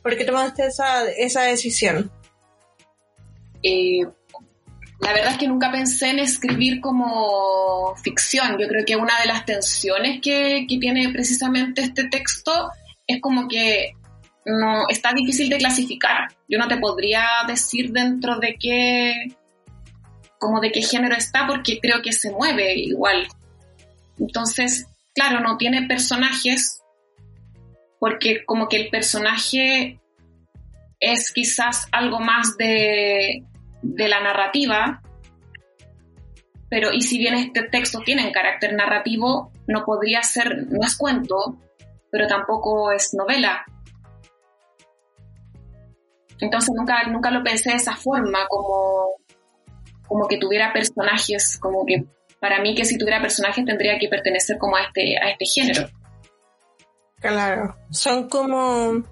[0.02, 2.12] ¿Por qué tomaste esa, esa decisión?
[3.62, 4.06] Eh,
[5.00, 8.58] la verdad es que nunca pensé en escribir como ficción.
[8.58, 12.72] Yo creo que una de las tensiones que, que tiene precisamente este texto
[13.06, 13.94] es como que
[14.46, 16.30] no está difícil de clasificar.
[16.48, 19.14] Yo no te podría decir dentro de qué
[20.40, 23.28] como de qué género está porque creo que se mueve igual.
[24.20, 26.82] Entonces, claro, no tiene personajes
[28.00, 30.00] porque como que el personaje
[31.00, 33.44] es quizás algo más de,
[33.82, 35.02] de la narrativa,
[36.70, 40.98] pero y si bien este texto tiene un carácter narrativo, no podría ser, no es
[40.98, 41.58] cuento,
[42.12, 43.66] pero tampoco es novela.
[46.40, 49.16] Entonces nunca, nunca lo pensé de esa forma, como,
[50.08, 52.06] como que tuviera personajes, como que
[52.40, 55.90] para mí que si tuviera personajes tendría que pertenecer como a este, a este género.
[57.20, 59.04] Claro, son como,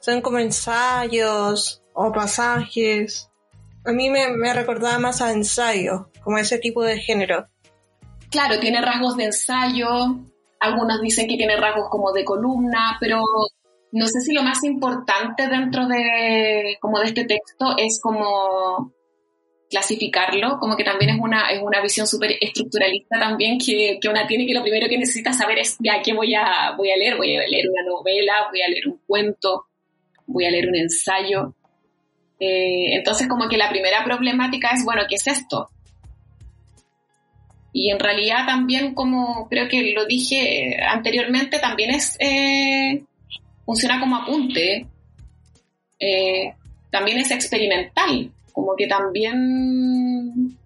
[0.00, 3.30] son como ensayos o pasajes.
[3.84, 7.48] A mí me, me recordaba más a ensayo, como ese tipo de género.
[8.30, 9.88] Claro, tiene rasgos de ensayo,
[10.60, 13.20] algunos dicen que tiene rasgos como de columna, pero
[13.90, 18.92] no sé si lo más importante dentro de, como de este texto es como
[19.72, 24.26] clasificarlo, como que también es una, es una visión súper estructuralista también que, que, una
[24.26, 27.16] tiene que lo primero que necesita saber es ya qué voy a, voy a leer,
[27.16, 29.64] voy a leer una novela, voy a leer un cuento,
[30.26, 31.54] voy a leer un ensayo.
[32.38, 35.70] Eh, entonces como que la primera problemática es, bueno, ¿qué es esto?
[37.72, 43.02] Y en realidad también, como creo que lo dije anteriormente, también es eh,
[43.64, 44.86] funciona como apunte,
[45.98, 46.52] eh,
[46.90, 48.30] también es experimental,
[48.62, 50.56] como que también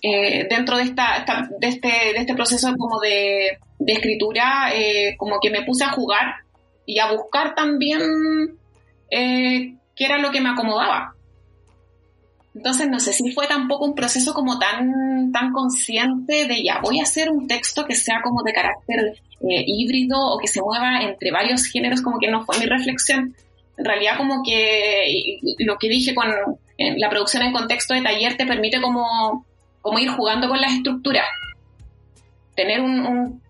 [0.00, 1.26] eh, dentro de, esta,
[1.58, 6.36] de, este, de este proceso como de, escritura, eh, como que me puse a jugar
[6.86, 8.00] y a buscar también
[9.10, 11.14] eh, qué era lo que me acomodaba.
[12.54, 17.00] Entonces no sé si fue tampoco un proceso como tan, tan consciente de ya voy
[17.00, 21.32] a hacer un texto que sea como de carácter híbrido o que se mueva entre
[21.32, 23.34] varios géneros, como que no fue mi reflexión.
[23.78, 26.28] En realidad como que lo que dije con
[26.78, 29.46] la producción en contexto de taller te permite como,
[29.80, 31.26] como ir jugando con las estructuras.
[32.54, 33.40] Tener un,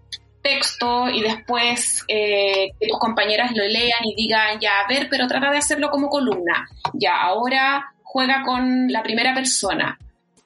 [0.40, 5.26] texto y después eh, que tus compañeras lo lean y digan, ya, a ver, pero
[5.26, 6.66] trata de hacerlo como columna.
[6.94, 9.98] Ya, ahora juega con la primera persona.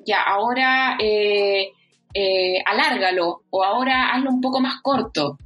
[0.04, 1.70] Ya, ahora eh,
[2.14, 5.38] eh, alárgalo o ahora hazlo un poco más corto.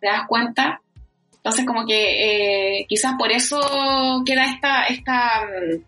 [0.00, 0.80] ¿Te das cuenta?
[1.44, 5.82] Entonces, como que eh, quizás por eso queda esta, esta, mm,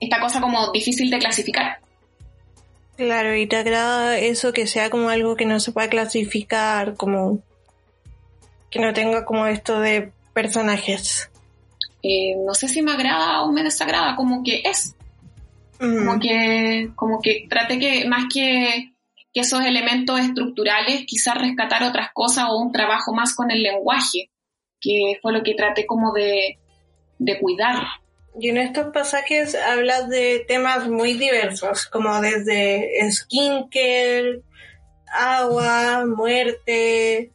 [0.00, 1.78] esta cosa como difícil de clasificar.
[2.98, 7.40] Claro, y te agrada eso que sea como algo que no se pueda clasificar, como
[8.70, 11.30] que no tenga como esto de personajes.
[12.02, 14.94] Eh, no sé si me agrada o me desagrada, como que es.
[15.80, 15.98] Mm.
[15.98, 18.92] Como que, como que trate que, más que,
[19.32, 24.30] que esos elementos estructurales, quizás rescatar otras cosas o un trabajo más con el lenguaje,
[24.80, 26.58] que fue lo que traté como de,
[27.18, 27.82] de cuidar.
[28.40, 34.42] Y en estos pasajes hablas de temas muy diversos, como desde skincare,
[35.12, 37.32] agua, muerte,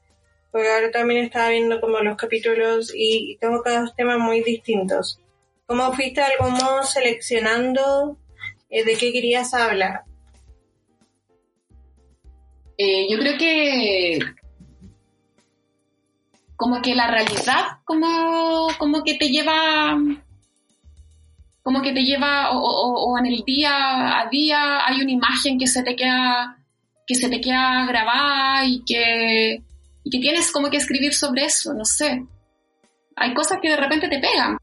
[0.51, 5.19] porque ahora también estaba viendo como los capítulos y, tengo cada temas muy distintos.
[5.65, 8.17] ¿Cómo fuiste de algún modo seleccionando
[8.69, 10.04] eh, de qué querías hablar?
[12.78, 14.19] Eh, yo creo que
[16.56, 19.98] como que la realidad como, como que te lleva
[21.62, 25.58] como que te lleva o, o, o, en el día a día hay una imagen
[25.58, 26.58] que se te queda
[27.06, 29.62] que se te queda grabada y que
[30.04, 32.26] y que tienes como que escribir sobre eso, no sé.
[33.15, 34.58] Hay cosas que de repente te pegan.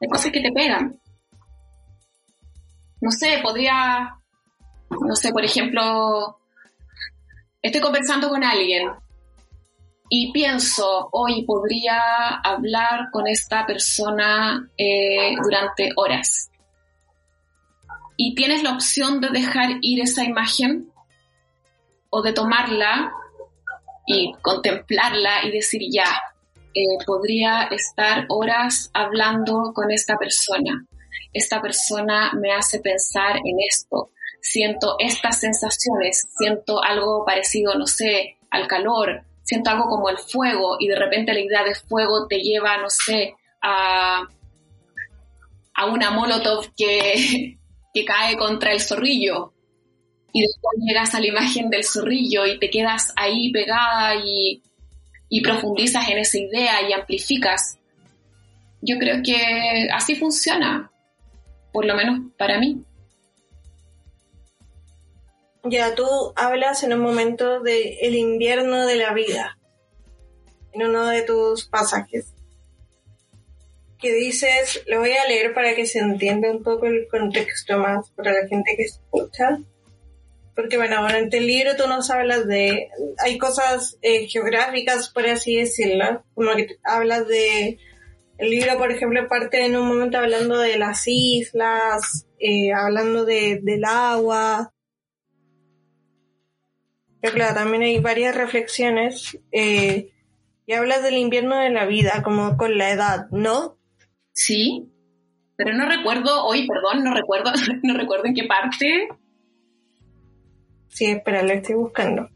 [0.00, 0.98] Hay cosas que te pegan.
[3.00, 4.18] no sé, podría,
[4.90, 6.38] no sé, por ejemplo,
[7.62, 8.90] estoy conversando con alguien
[10.08, 16.50] y pienso, hoy podría hablar con esta persona eh, durante horas.
[18.16, 20.92] Y tienes la opción de dejar ir esa imagen
[22.08, 23.12] o de tomarla
[24.06, 26.22] y contemplarla y decir ya,
[26.72, 30.86] eh, podría estar horas hablando con esta persona.
[31.32, 34.10] Esta persona me hace pensar en esto.
[34.48, 40.76] Siento estas sensaciones, siento algo parecido, no sé, al calor, siento algo como el fuego
[40.78, 44.22] y de repente la idea de fuego te lleva, no sé, a,
[45.74, 47.58] a una molotov que,
[47.94, 49.52] que cae contra el zorrillo
[50.32, 54.62] y después llegas a la imagen del zorrillo y te quedas ahí pegada y,
[55.28, 57.78] y profundizas en esa idea y amplificas.
[58.80, 60.92] Yo creo que así funciona,
[61.72, 62.84] por lo menos para mí.
[65.68, 69.58] Ya tú hablas en un momento de el invierno de la vida,
[70.72, 72.32] en uno de tus pasajes,
[73.98, 78.10] que dices, lo voy a leer para que se entienda un poco el contexto más
[78.10, 79.58] para la gente que escucha
[80.56, 82.88] porque bueno, en este libro tú nos hablas de,
[83.18, 87.78] hay cosas eh, geográficas, por así decirlo, como que hablas de,
[88.38, 93.60] el libro, por ejemplo, parte en un momento hablando de las islas, eh, hablando de,
[93.62, 94.72] del agua.
[97.20, 100.10] Pero claro, también hay varias reflexiones, eh,
[100.66, 103.78] y hablas del invierno de la vida, como con la edad, ¿no?
[104.32, 104.90] Sí,
[105.56, 107.52] pero no recuerdo, hoy, perdón, no recuerdo,
[107.82, 109.08] no recuerdo en qué parte
[110.96, 112.26] Sí, espera, lo estoy buscando.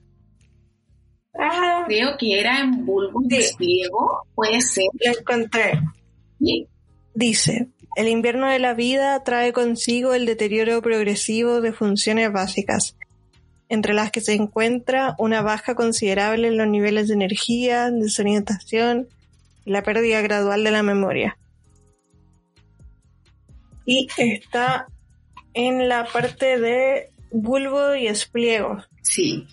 [1.32, 4.84] Ah, Creo que era en bulbo de ciego, puede ser.
[5.02, 5.80] Lo encontré.
[7.14, 12.98] Dice, el invierno de la vida trae consigo el deterioro progresivo de funciones básicas,
[13.70, 19.08] entre las que se encuentra una baja considerable en los niveles de energía, desorientación
[19.64, 21.38] y la pérdida gradual de la memoria.
[23.86, 24.88] Y está
[25.54, 28.78] en la parte de bulbo y espliego.
[29.02, 29.46] Sí.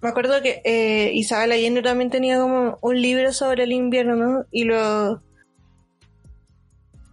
[0.00, 4.44] Me acuerdo que eh, Isabel Allende también tenía como un libro sobre el invierno, ¿no?
[4.52, 5.20] Y lo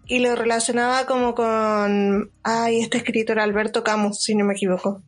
[0.08, 5.02] y lo relacionaba como con ay este escritor Alberto Camus, si no me equivoco.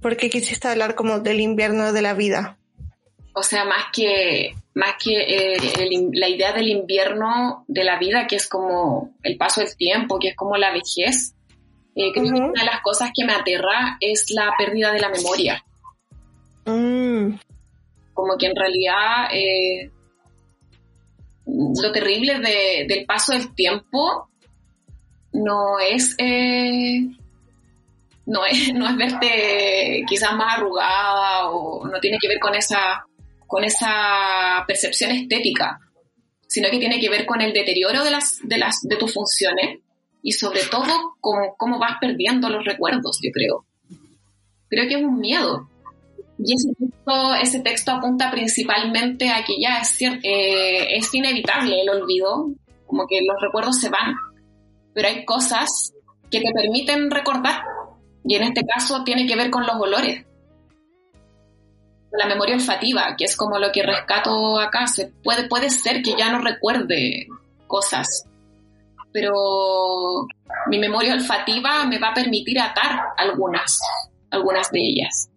[0.00, 2.58] Porque quisiste hablar como del invierno de la vida.
[3.34, 5.56] O sea, más que más que eh,
[6.12, 10.28] la idea del invierno de la vida, que es como el paso del tiempo, que
[10.28, 11.34] es como la vejez,
[11.94, 15.08] eh, creo que una de las cosas que me aterra es la pérdida de la
[15.08, 15.64] memoria.
[16.64, 17.38] Mm.
[18.14, 19.90] Como que en realidad eh,
[21.46, 22.38] lo terrible
[22.86, 24.28] del paso del tiempo
[25.32, 27.08] no es, eh,
[28.30, 33.04] no es no es verte quizás más arrugada o no tiene que ver con esa
[33.46, 35.78] con esa percepción estética
[36.46, 39.78] sino que tiene que ver con el deterioro de las de las de tus funciones
[40.22, 43.64] y sobre todo cómo, cómo vas perdiendo los recuerdos, yo creo.
[44.68, 45.68] Creo que es un miedo.
[46.38, 51.82] Y ese texto, ese texto apunta principalmente a que ya es, cierto, eh, es inevitable
[51.82, 52.50] el olvido,
[52.86, 54.14] como que los recuerdos se van,
[54.94, 55.92] pero hay cosas
[56.30, 57.62] que te permiten recordar,
[58.24, 60.24] y en este caso tiene que ver con los olores.
[62.12, 66.16] La memoria olfativa, que es como lo que rescato acá, se puede, puede ser que
[66.16, 67.28] ya no recuerde
[67.66, 68.24] cosas,
[69.12, 70.26] pero
[70.66, 73.78] mi memoria olfativa me va a permitir atar algunas,
[74.30, 75.30] algunas de ellas.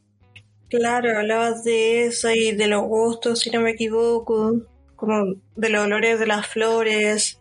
[0.69, 4.53] Claro, hablabas de eso y de los gustos, si no me equivoco,
[4.95, 7.39] como de los olores de las flores,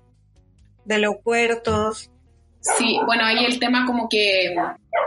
[0.85, 2.11] de los huertos.
[2.63, 4.55] Sí, bueno, ahí el tema como que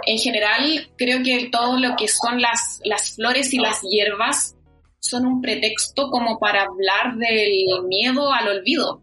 [0.06, 4.56] en general creo que todo lo que son las, las flores y las hierbas
[5.00, 9.02] son un pretexto como para hablar del miedo al olvido.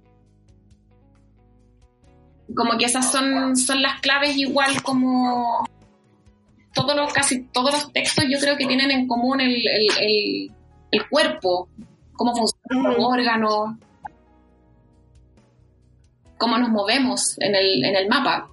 [2.55, 5.65] Como que esas son, son las claves igual como
[6.75, 9.63] todos los, casi todos los textos yo creo que tienen en común el,
[10.91, 11.69] el, cuerpo,
[12.13, 13.77] cómo funcionan los órganos,
[16.43, 18.51] cómo nos movemos en el, en el mapa.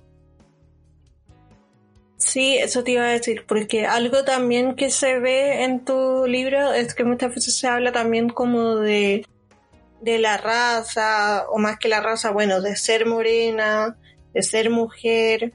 [2.18, 6.72] Sí, eso te iba a decir, porque algo también que se ve en tu libro
[6.74, 9.26] es que muchas veces se habla también como de
[10.02, 13.98] de la raza, o más que la raza, bueno, de ser morena,
[14.34, 15.54] de ser mujer.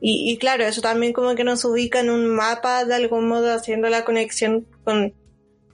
[0.00, 3.88] Y, claro, eso también como que nos ubica en un mapa de algún modo haciendo
[3.88, 5.14] la conexión con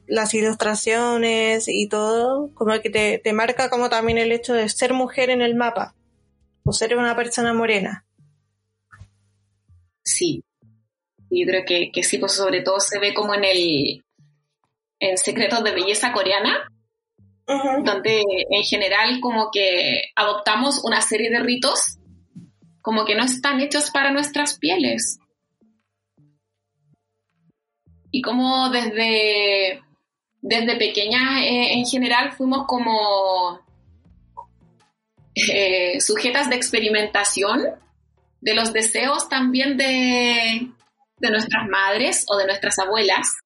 [0.06, 4.94] las ilustraciones y todo, como que te, te marca como también el hecho de ser
[4.94, 5.94] mujer en el mapa,
[6.64, 8.04] o ser una persona morena.
[10.02, 10.42] sí.
[11.34, 14.04] Yo creo que, que sí, pues sobre todo se ve como en el
[15.00, 16.68] en Secretos de Belleza Coreana,
[17.46, 21.98] donde en general como que adoptamos una serie de ritos
[22.82, 25.18] como que no están hechos para nuestras pieles.
[28.10, 29.82] Y como desde,
[30.42, 33.60] desde pequeñas eh, en general fuimos como
[35.34, 37.62] eh, sujetas de experimentación
[38.40, 40.68] de los deseos también de,
[41.18, 43.36] de nuestras madres o de nuestras abuelas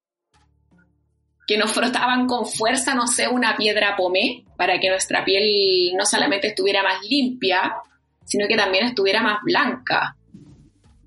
[1.46, 6.04] que nos frotaban con fuerza, no sé, una piedra pomé para que nuestra piel no
[6.04, 7.76] solamente estuviera más limpia,
[8.24, 10.16] sino que también estuviera más blanca.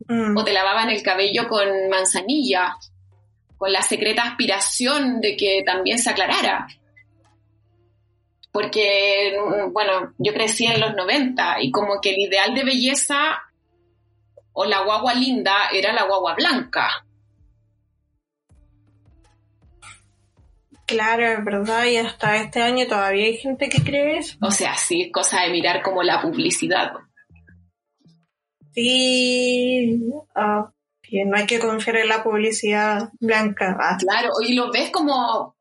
[0.08, 0.38] Mm.
[0.38, 2.78] O te lavaban el cabello con manzanilla,
[3.58, 6.68] con la secreta aspiración de que también se aclarara.
[8.60, 13.42] Porque, mm, bueno, yo crecí en los 90 y como que el ideal de belleza
[14.52, 17.06] o la guagua linda era la guagua blanca.
[20.86, 24.38] Claro, es verdad, y hasta este año todavía hay gente que cree eso.
[24.42, 26.92] O sea, sí, es cosa de mirar como la publicidad.
[28.74, 30.04] Sí,
[31.02, 33.78] que no hay que confiar en la publicidad blanca.
[33.80, 35.56] Ah, Claro, y lo ves como,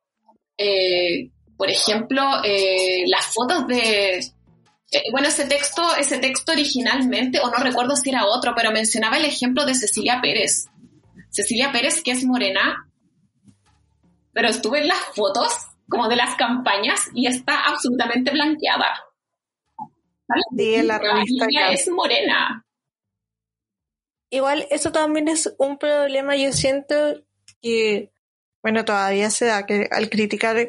[0.57, 4.19] eh, por ejemplo, eh, las fotos de...
[4.19, 9.19] eh, bueno, ese texto, ese texto originalmente, o no recuerdo si era otro, pero mencionaba
[9.19, 10.67] el ejemplo de Cecilia Pérez.
[11.31, 12.89] Cecilia Pérez, que es morena,
[14.33, 15.53] pero estuve en las fotos
[15.89, 19.05] como de las campañas y está absolutamente blanqueada.
[20.29, 20.43] ¿Vale?
[20.57, 21.73] Sí, en la revista acá.
[21.73, 22.65] es morena.
[24.31, 26.95] Igual eso también es un problema, yo siento
[27.61, 28.13] que,
[28.63, 30.69] bueno, todavía se da que al criticar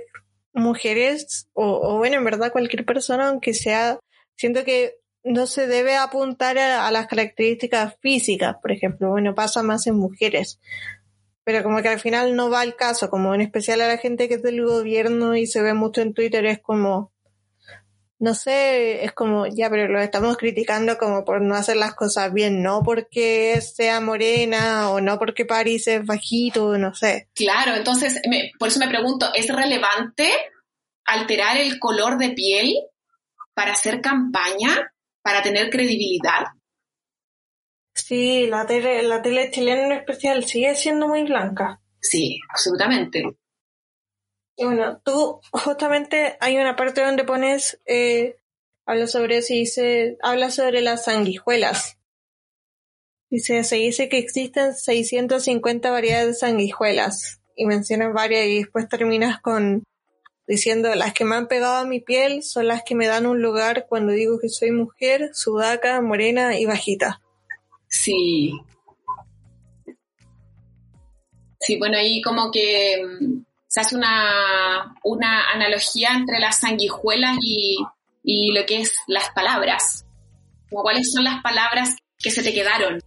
[0.60, 4.00] mujeres, o, o bueno, en verdad cualquier persona, aunque sea,
[4.36, 9.64] siento que no se debe apuntar a, a las características físicas, por ejemplo, bueno, pasa
[9.64, 10.60] más en mujeres,
[11.44, 14.28] pero como que al final no va al caso, como en especial a la gente
[14.28, 17.12] que es del gobierno y se ve mucho en Twitter, es como,
[18.20, 22.34] no sé, es como, ya, pero lo estamos criticando como por no hacer las cosas
[22.34, 27.30] bien, no porque sea morena o no porque París es bajito, no sé.
[27.34, 30.30] Claro, entonces, me- por eso me pregunto, ¿es relevante
[31.06, 32.76] alterar el color de piel
[33.54, 34.92] para hacer campaña,
[35.22, 36.46] para tener credibilidad?
[37.94, 41.80] Sí, la tele, la tele chilena en especial sigue siendo muy blanca.
[42.02, 43.24] Sí, absolutamente.
[44.60, 48.36] Y bueno, tú justamente hay una parte donde pones, eh,
[48.86, 51.98] habla sobre y dice, habla sobre las sanguijuelas.
[53.30, 59.40] Dice, se dice que existen 650 variedades de sanguijuelas y mencionas varias y después terminas
[59.40, 59.84] con
[60.46, 63.42] diciendo, las que me han pegado a mi piel son las que me dan un
[63.42, 67.22] lugar cuando digo que soy mujer, sudaca, morena y bajita.
[67.88, 68.52] Sí.
[71.62, 77.78] Sí, bueno, ahí como que mm, se hace una, una analogía entre las sanguijuelas y,
[78.24, 80.06] y lo que es las palabras.
[80.70, 83.00] Como cuáles son las palabras que se te quedaron.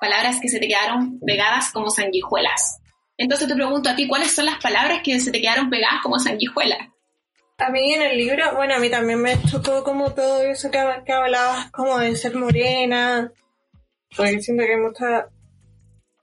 [0.00, 2.80] Palabras que se te quedaron pegadas como sanguijuelas.
[3.16, 6.18] Entonces te pregunto a ti, ¿cuáles son las palabras que se te quedaron pegadas como
[6.18, 6.88] sanguijuelas?
[7.58, 10.84] A mí en el libro, bueno, a mí también me tocó como todo eso que,
[11.06, 13.32] que hablabas, como de ser morena,
[14.16, 15.28] porque siento que hay mucha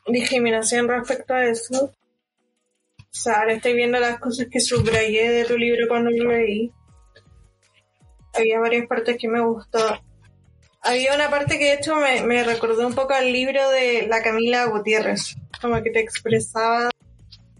[0.05, 1.93] discriminación respecto a eso.
[3.13, 6.71] O sea, ahora estoy viendo las cosas que subrayé de tu libro cuando lo leí.
[8.33, 10.01] Había varias partes que me gustó.
[10.81, 14.21] Había una parte que de hecho me, me recordó un poco al libro de la
[14.21, 16.89] Camila Gutiérrez, como que te expresaba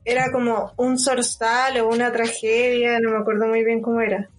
[0.06, 4.30] era como un zorzal o una tragedia, no me acuerdo muy bien cómo era.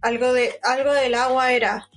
[0.00, 1.88] Algo de algo del agua era.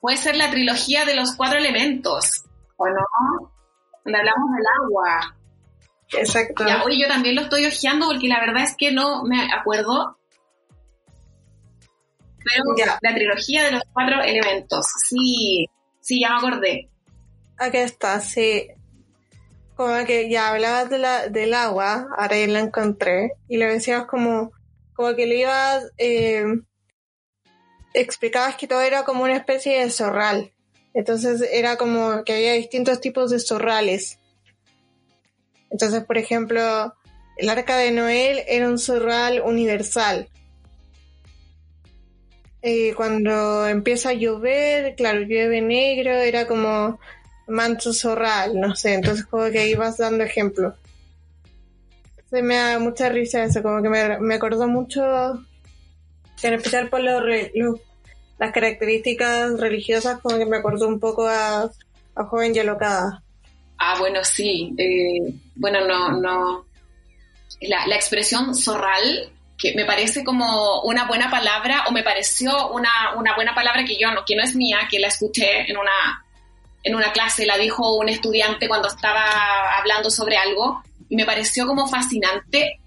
[0.00, 2.44] Puede ser la trilogía de los cuatro elementos,
[2.76, 3.51] ¿o no?
[4.04, 5.36] Donde hablamos del agua.
[6.14, 6.66] Exacto.
[6.66, 10.18] Ya, oye, yo también lo estoy hojeando porque la verdad es que no me acuerdo.
[12.44, 12.98] Pero Ya.
[13.00, 14.84] la trilogía de los cuatro elementos.
[15.08, 15.66] Sí,
[16.00, 16.90] sí, ya me acordé.
[17.58, 18.68] Aquí está, sí.
[19.76, 24.04] Como que ya hablabas de la, del agua, ahora ya la encontré, y le decías
[24.06, 24.50] como,
[24.94, 26.44] como que le ibas, eh,
[27.94, 30.52] explicabas que todo era como una especie de zorral.
[30.94, 34.18] Entonces era como que había distintos tipos de zorrales.
[35.70, 36.94] Entonces, por ejemplo,
[37.36, 40.28] el arca de Noel era un zorral universal.
[42.60, 47.00] Eh, cuando empieza a llover, claro, llueve negro, era como
[47.48, 50.74] manto zorral, no sé, entonces como que ahí vas dando ejemplos.
[52.30, 55.02] Se me da mucha risa eso, como que me, me acordó mucho,
[56.42, 57.22] en especial por los
[58.38, 61.70] las características religiosas como que me acordó un poco a,
[62.14, 62.60] a Joven y.
[63.78, 64.74] Ah, bueno, sí.
[64.78, 66.66] Eh, bueno, no, no.
[67.60, 72.90] La, la expresión zorral, que me parece como una buena palabra, o me pareció una,
[73.16, 76.24] una buena palabra que yo no, que no es mía, que la escuché en una,
[76.82, 81.66] en una clase, la dijo un estudiante cuando estaba hablando sobre algo, y me pareció
[81.66, 82.80] como fascinante,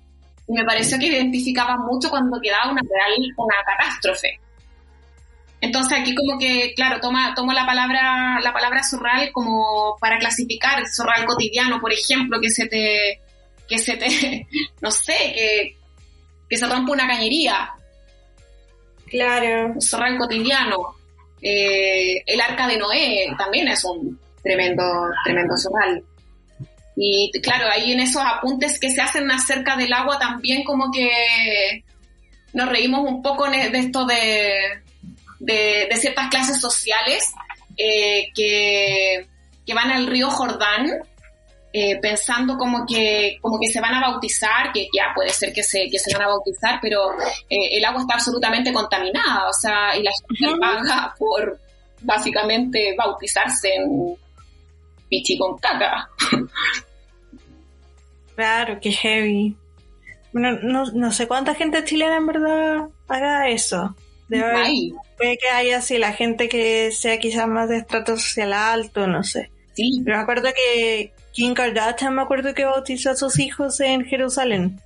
[0.48, 4.40] y me pareció que identificaba mucho cuando quedaba una real, una catástrofe.
[5.66, 10.84] Entonces aquí como que, claro, toma, tomo la palabra, la palabra zorral como para clasificar,
[10.88, 13.20] zorral cotidiano, por ejemplo, que se te,
[13.68, 14.48] que se te,
[14.82, 15.78] no sé, que,
[16.48, 17.72] que se rompa una cañería.
[19.08, 19.74] Claro.
[19.82, 20.98] Zorral cotidiano.
[21.42, 24.84] Eh, el arca de Noé también es un tremendo,
[25.24, 26.04] tremendo zorral.
[26.96, 31.84] Y claro, ahí en esos apuntes que se hacen acerca del agua también como que
[32.54, 34.85] nos reímos un poco de esto de,
[35.40, 37.34] de, ciertas clases sociales
[37.78, 39.28] eh, que,
[39.66, 41.02] que, van al río Jordán
[41.78, 45.62] eh, pensando como que, como que se van a bautizar, que ya puede ser que
[45.62, 47.12] se, que se van a bautizar, pero
[47.50, 51.60] eh, el agua está absolutamente contaminada, o sea, y la gente paga por
[52.02, 54.16] básicamente bautizarse en
[55.10, 56.10] pichi con caca.
[58.36, 59.58] Claro, qué heavy.
[60.32, 63.96] Bueno, no, no sé cuánta gente chilena en verdad haga eso.
[64.28, 69.08] De puede que haya así la gente que sea quizás más de estrato social alto,
[69.08, 69.52] no sé.
[69.74, 70.02] Sí.
[70.04, 74.80] Pero me acuerdo que Kim Kardashian me acuerdo que bautizó a sus hijos en Jerusalén.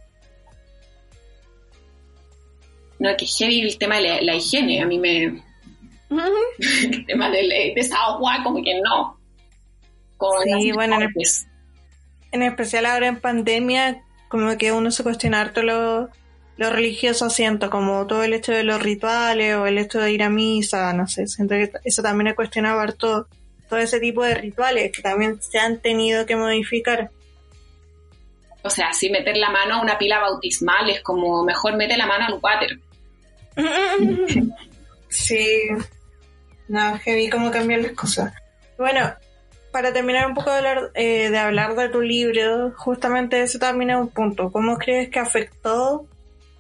[2.99, 5.41] No, que heavy el tema de la, higiene, a mí me...
[6.09, 9.17] el tema de, de, esa agua, como que no.
[10.59, 11.13] sí, bueno, en,
[12.31, 16.09] en, especial ahora en pandemia, como que uno se cuestiona harto lo,
[16.59, 20.23] lo religioso siento, como todo el hecho de los rituales o el hecho de ir
[20.23, 23.27] a misa, no sé, siento que eso también ha cuestionado harto
[23.69, 27.11] todo ese tipo de rituales que también se han tenido que modificar.
[28.61, 32.07] O sea, si meter la mano a una pila bautismal es como mejor mete la
[32.07, 32.77] mano al water.
[35.07, 35.61] sí.
[36.67, 38.33] No, vi cómo cambiar las cosas.
[38.77, 39.13] Bueno,
[39.71, 43.91] para terminar un poco de hablar, eh, de hablar de tu libro, justamente eso también
[43.91, 44.51] es un punto.
[44.51, 46.05] ¿Cómo crees que afectó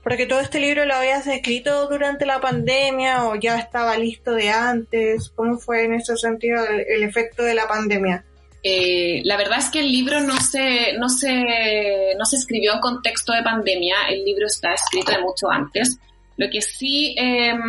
[0.09, 4.49] porque todo este libro lo habías escrito durante la pandemia o ya estaba listo de
[4.49, 5.31] antes.
[5.35, 8.25] ¿Cómo fue en ese sentido el, efecto de la pandemia?
[8.63, 12.79] Eh, la verdad es que el libro no se, no, se, no se escribió en
[12.79, 15.99] contexto de pandemia, el libro está escrito de mucho antes.
[16.37, 17.61] Lo que sí em,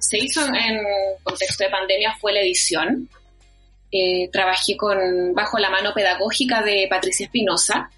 [0.00, 0.80] se hizo en
[1.22, 3.08] contexto de pandemia fue la edición.
[3.92, 4.98] Eh, trabajé con,
[5.32, 7.88] bajo la mano pedagógica de Patricia Espinosa,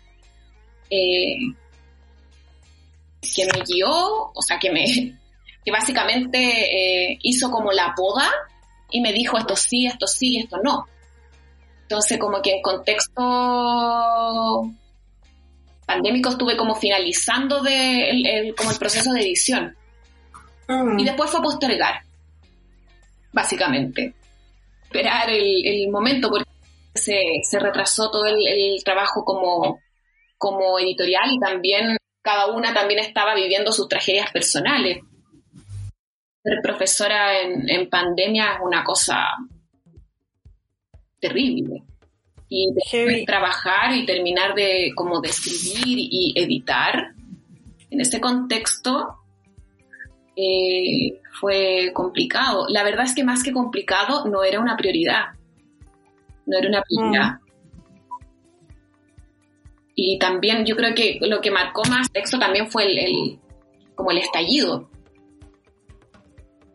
[0.90, 1.38] eh,
[3.20, 4.84] que me guió, o sea, que me,
[5.64, 6.38] que básicamente
[7.12, 8.30] eh, hizo como la poda
[8.90, 10.86] y me dijo esto sí, esto sí, esto no.
[11.82, 13.22] Entonces, como que en contexto
[15.86, 19.76] pandémico estuve como finalizando de el, como el proceso de edición.
[20.68, 21.00] Mm.
[21.00, 22.02] Y después fue postergar,
[23.32, 24.14] básicamente.
[24.84, 26.48] Esperar el, el momento porque
[26.94, 29.80] se, se retrasó todo el, el trabajo como,
[30.38, 34.98] como editorial y también cada una también estaba viviendo sus tragedias personales.
[36.42, 39.26] Ser profesora en, pandemia es una cosa
[41.20, 41.82] terrible.
[42.48, 47.12] Y de trabajar y terminar de como de escribir y editar
[47.90, 49.20] en ese contexto
[50.36, 52.66] eh, fue complicado.
[52.68, 55.26] La verdad es que más que complicado no era una prioridad.
[56.46, 57.32] No era una prioridad.
[57.32, 57.49] Mm.
[60.02, 63.38] Y también yo creo que lo que marcó más texto también fue el,
[63.94, 64.88] como el estallido.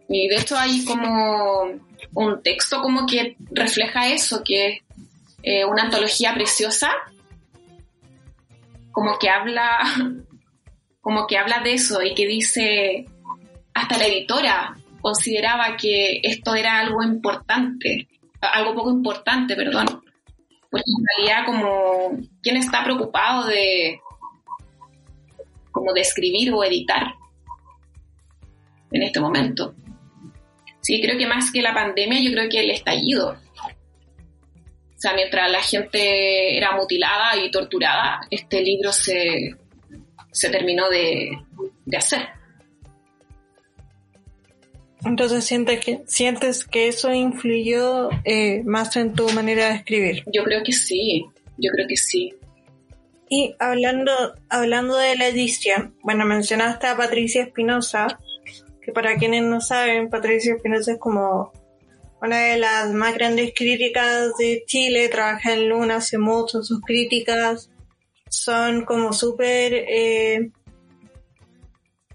[0.07, 1.71] Y de hecho hay como
[2.13, 4.81] un texto como que refleja eso, que es
[5.41, 6.91] eh, una antología preciosa,
[8.91, 9.79] como que habla,
[11.01, 13.07] como que habla de eso y que dice,
[13.73, 18.07] hasta la editora consideraba que esto era algo importante,
[18.39, 20.04] algo poco importante, perdón,
[20.75, 24.01] porque en realidad como quién está preocupado de
[25.71, 27.15] como de escribir o editar
[28.91, 29.73] en este momento.
[30.81, 33.29] Sí, creo que más que la pandemia, yo creo que el estallido.
[33.31, 39.55] O sea, mientras la gente era mutilada y torturada, este libro se,
[40.33, 41.37] se terminó de,
[41.85, 42.27] de hacer.
[45.05, 50.23] Entonces sientes que sientes que eso influyó eh, más en tu manera de escribir.
[50.33, 51.25] Yo creo que sí,
[51.57, 52.33] yo creo que sí.
[53.29, 54.11] Y hablando
[54.49, 58.19] hablando de la edición, bueno mencionaste a Patricia Espinosa,
[58.81, 61.51] que para quienes no saben, Patricia Espinosa es como
[62.21, 67.69] una de las más grandes críticas de Chile, trabaja en Luna hace mucho, sus críticas
[68.29, 70.51] son como súper eh,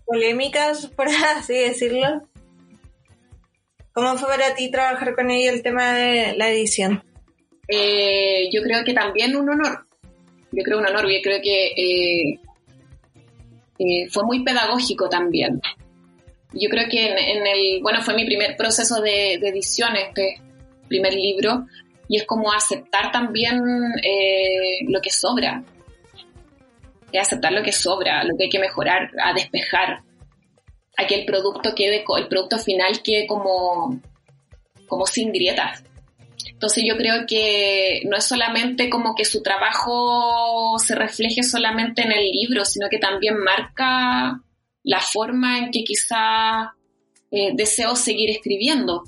[0.05, 2.30] polémicas, por así decirlo.
[4.01, 7.05] ¿Cómo fue para ti trabajar con ella el tema de la edición?
[7.69, 9.85] Eh, yo creo que también un honor.
[10.53, 12.41] Yo creo un honor, yo creo que eh,
[13.79, 15.61] eh, fue muy pedagógico también.
[16.55, 20.41] Yo creo que en, el, bueno, fue mi primer proceso de, edición, este
[20.89, 21.67] primer libro,
[22.09, 23.61] y es como aceptar también
[24.89, 25.63] lo que sobra,
[27.13, 30.01] es aceptar lo que sobra, lo que hay que mejorar, a despejar,
[31.01, 34.01] a que el producto quede, el producto final quede como,
[34.87, 35.85] como sin grietas.
[36.53, 42.13] Entonces yo creo que no es solamente como que su trabajo se refleje solamente en
[42.13, 44.43] el libro, sino que también marca
[44.83, 46.75] la forma en que quizá
[47.31, 49.05] eh, deseo seguir escribiendo.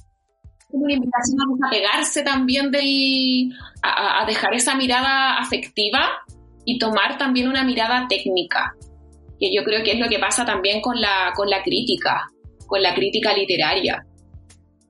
[0.70, 6.22] Como una invitación a pegarse también del, a, a dejar esa mirada afectiva
[6.64, 8.74] y tomar también una mirada técnica,
[9.42, 12.30] que yo creo que es lo que pasa también con la, con la crítica,
[12.64, 14.06] con la crítica literaria,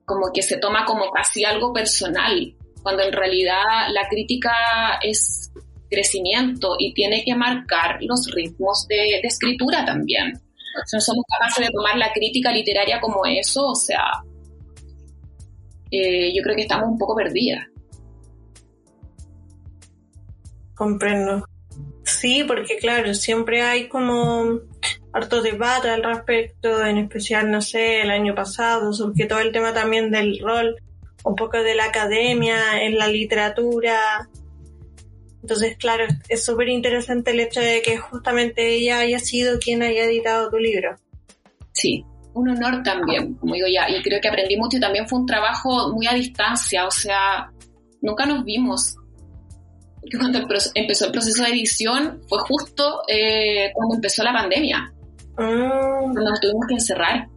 [0.05, 5.51] como que se toma como casi algo personal, cuando en realidad la crítica es
[5.89, 10.33] crecimiento y tiene que marcar los ritmos de, escritura también.
[10.85, 14.05] Si no somos capaces de tomar la crítica literaria como eso, o sea,
[15.89, 17.65] eh, yo creo que estamos un poco perdidas.
[20.75, 21.43] Comprendo.
[22.23, 24.61] Sí, porque claro, siempre hay como
[25.11, 29.73] harto debate al respecto, en especial, no sé, el año pasado, sobre todo el tema
[29.73, 30.77] también del rol,
[31.25, 34.29] un poco de la academia, en la literatura.
[35.41, 40.05] Entonces, claro, es súper interesante el hecho de que justamente ella haya sido quien haya
[40.05, 40.95] editado tu libro.
[41.73, 42.05] Sí,
[42.35, 45.25] un honor también, como digo ya, y creo que aprendí mucho y también fue un
[45.25, 47.51] trabajo muy a distancia, o sea,
[48.01, 48.95] nunca nos vimos,
[50.09, 50.39] que cuando
[50.75, 54.93] empezó el proceso de edición fue justo eh, cuando empezó la pandemia.
[55.37, 56.13] Mm.
[56.13, 57.27] Cuando nos tuvimos que encerrar.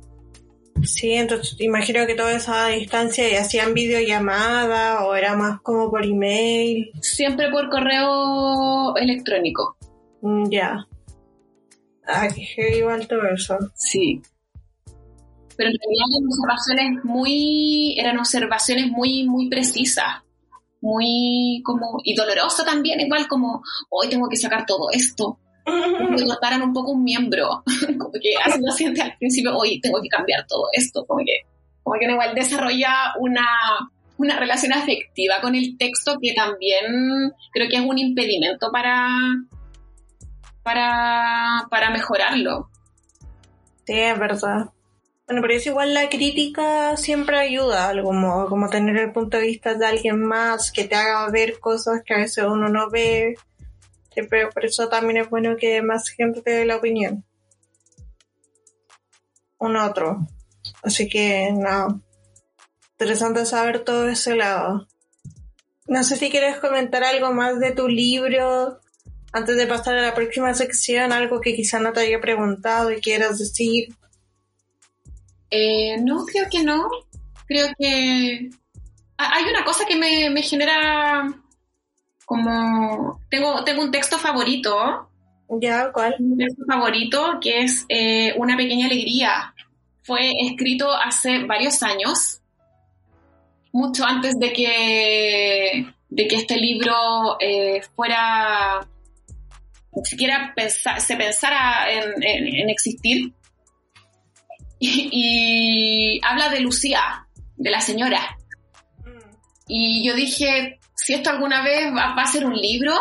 [0.83, 6.05] Sí, entonces imagino que toda esa distancia y hacían videollamada o era más como por
[6.05, 6.91] email.
[7.01, 9.77] Siempre por correo electrónico.
[10.21, 10.87] Mm, ya.
[12.07, 13.57] Ah, qué igual todo eso.
[13.75, 14.21] Sí.
[15.57, 20.26] Pero en realidad eran observaciones muy, eran observaciones muy, muy precisas
[20.87, 25.39] muy como, y doloroso también, igual como, hoy tengo que sacar todo esto.
[25.67, 27.65] Me cortaran un poco un miembro,
[27.99, 31.43] como que así lo siente al principio, hoy tengo que cambiar todo esto, como que,
[31.83, 33.45] como que igual desarrolla una,
[34.17, 39.09] una relación afectiva con el texto que también creo que es un impedimento para,
[40.63, 42.71] para, para mejorarlo.
[43.85, 44.71] Sí, es verdad.
[45.27, 49.75] Bueno, pero es igual la crítica siempre ayuda, como, como tener el punto de vista
[49.75, 53.35] de alguien más que te haga ver cosas que a veces uno no ve.
[54.13, 57.25] Siempre, por eso también es bueno que más gente te dé la opinión.
[59.59, 60.27] Un otro.
[60.85, 62.03] Así que, no.
[62.93, 64.87] Interesante saber todo ese lado.
[65.89, 68.81] No sé si quieres comentar algo más de tu libro
[69.33, 73.01] antes de pasar a la próxima sección, algo que quizá no te haya preguntado y
[73.01, 73.89] quieras decir.
[75.51, 76.89] Eh, no, creo que no.
[77.47, 78.51] Creo que
[79.19, 81.33] hay una cosa que me, genera
[82.25, 85.09] como tengo tengo un texto favorito.
[85.49, 86.17] Ya, ¿cuál?
[86.19, 89.55] Un texto favorito que es eh, Una pequeña alegría.
[90.03, 92.41] Fue escrito hace varios años,
[93.73, 98.87] mucho antes de que de que este libro eh, fuera
[100.05, 100.55] siquiera
[100.99, 103.33] se pensara en existir
[104.79, 108.37] y, habla de Lucía, de la señora.
[109.69, 112.95] Y yo dije, si esto alguna vez va, a ser un libro,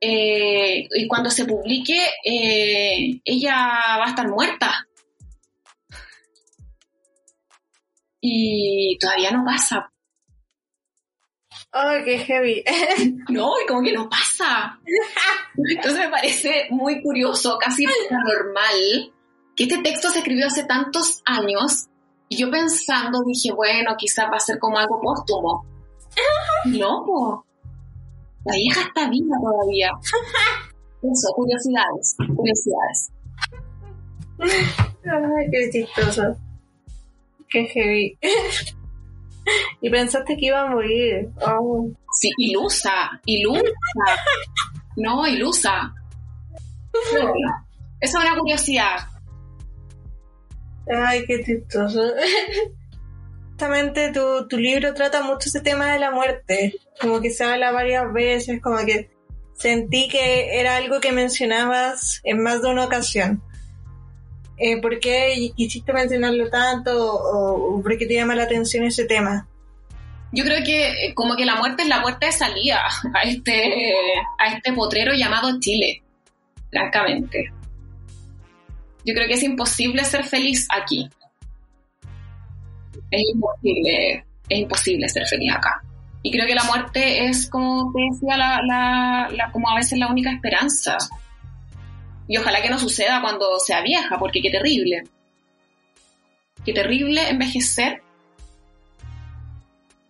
[0.00, 3.56] eh, y cuando se publique, eh, ella
[3.98, 4.86] va a estar muerta.
[8.20, 9.90] Y todavía no pasa.
[11.72, 12.64] ¡Ay, qué heavy!
[13.28, 14.78] no, y como que no pasa.
[15.56, 19.12] Entonces me parece muy curioso, casi normal
[19.64, 21.88] este texto se escribió hace tantos años
[22.28, 25.66] y yo pensando dije, bueno, quizás va a ser como algo póstumo.
[26.66, 27.44] No,
[28.44, 29.90] la vieja está viva todavía.
[31.02, 33.12] Eso, curiosidades, curiosidades.
[34.40, 36.36] Ay, qué chistoso.
[37.48, 38.18] Qué heavy.
[39.80, 41.30] y pensaste que iba a morir.
[41.46, 41.88] Oh.
[42.12, 43.62] Sí, ilusa, ilusa.
[44.96, 45.94] No, ilusa.
[48.00, 48.98] esa es una curiosidad.
[50.88, 52.00] Ay, qué chistoso.
[53.50, 57.72] Justamente tu, tu libro trata mucho ese tema de la muerte, como que se habla
[57.72, 59.10] varias veces, como que
[59.52, 63.42] sentí que era algo que mencionabas en más de una ocasión.
[64.56, 69.04] Eh, ¿Por qué quisiste mencionarlo tanto o, o por qué te llama la atención ese
[69.04, 69.46] tema?
[70.32, 72.82] Yo creo que eh, como que la muerte es la puerta de salida
[73.14, 73.92] a este,
[74.38, 76.02] a este potrero llamado Chile,
[76.70, 77.52] francamente.
[79.04, 81.08] Yo creo que es imposible ser feliz aquí.
[83.10, 85.82] Es imposible, es imposible ser feliz acá.
[86.22, 89.98] Y creo que la muerte es, como te decía, la, la, la- como a veces
[89.98, 90.98] la única esperanza.
[92.28, 95.02] Y ojalá que no suceda cuando sea vieja, porque qué terrible.
[96.64, 98.02] Qué terrible envejecer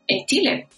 [0.08, 0.68] en Chile.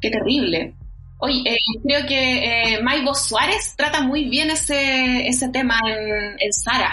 [0.00, 0.74] Qué terrible.
[1.20, 6.52] Oye, eh, creo que eh, Maibo Suárez trata muy bien ese, ese tema en, en
[6.52, 6.92] Sara.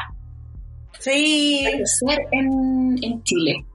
[0.99, 3.65] Sí, Envejecer en, en Chile.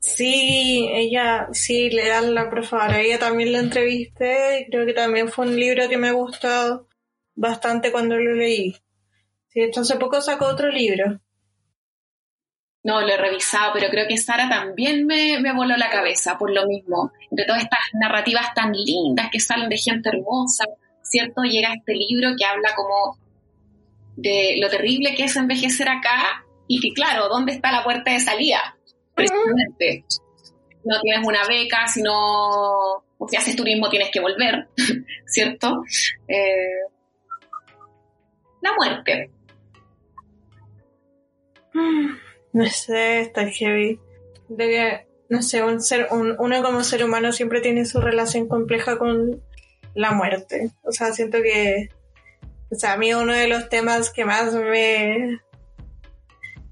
[0.00, 3.00] sí, ella, sí, le dan la profesora.
[3.00, 6.88] Ella también la entrevisté y creo que también fue un libro que me gustó
[7.34, 8.74] bastante cuando lo leí.
[9.48, 11.20] Sí, esto hace poco sacó otro libro.
[12.88, 16.50] No, lo he revisado, pero creo que Sara también me, me voló la cabeza por
[16.50, 17.12] lo mismo.
[17.30, 20.64] Entre todas estas narrativas tan lindas que salen de gente hermosa,
[21.02, 21.42] ¿cierto?
[21.42, 23.18] Llega este libro que habla como
[24.16, 28.20] de lo terrible que es envejecer acá y que, claro, ¿dónde está la puerta de
[28.20, 28.78] salida?
[29.14, 30.06] Precisamente.
[30.82, 34.66] No tienes una beca, si no, o si haces turismo tienes que volver,
[35.26, 35.82] ¿cierto?
[36.26, 36.88] Eh,
[38.62, 39.30] la muerte.
[42.52, 44.00] No sé, está heavy.
[44.48, 48.98] Debe, no sé, un ser, un- uno como ser humano siempre tiene su relación compleja
[48.98, 49.42] con
[49.94, 50.70] la muerte.
[50.82, 51.88] O sea, siento que,
[52.70, 55.40] o sea, a mí uno de los temas que más me,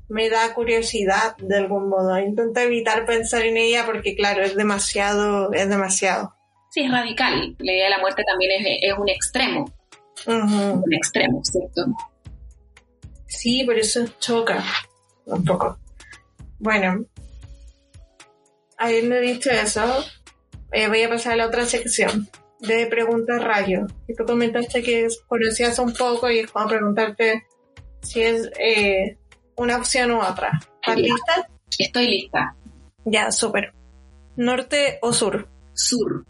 [0.09, 2.19] me da curiosidad de algún modo.
[2.19, 6.35] Intento evitar pensar en ella porque, claro, es demasiado, es demasiado.
[6.71, 7.57] Sí, es radical.
[7.59, 9.73] La idea de la muerte también es, es un extremo.
[10.27, 11.85] Un extremo, ¿cierto?
[13.27, 14.63] Sí, por eso choca
[15.27, 15.79] un poco.
[16.59, 17.05] Bueno,
[18.79, 20.05] habiendo dicho eso,
[20.73, 22.29] eh, voy a pasar a la otra sección
[22.61, 23.87] de preguntas rayo.
[24.09, 27.47] Y tú comentaste que conocías un poco y es como preguntarte
[28.03, 29.19] si es eh,
[29.57, 30.61] una opción u otra.
[30.81, 31.49] ¿Estás lista?
[31.79, 32.57] Estoy lista.
[33.05, 33.75] Ya, súper.
[34.37, 35.49] ¿Norte o sur?
[35.75, 36.25] Sur.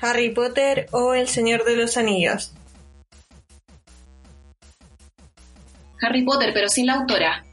[0.00, 2.54] ¿Harry Potter o El Señor de los Anillos?
[6.02, 7.44] Harry Potter, pero sin la autora.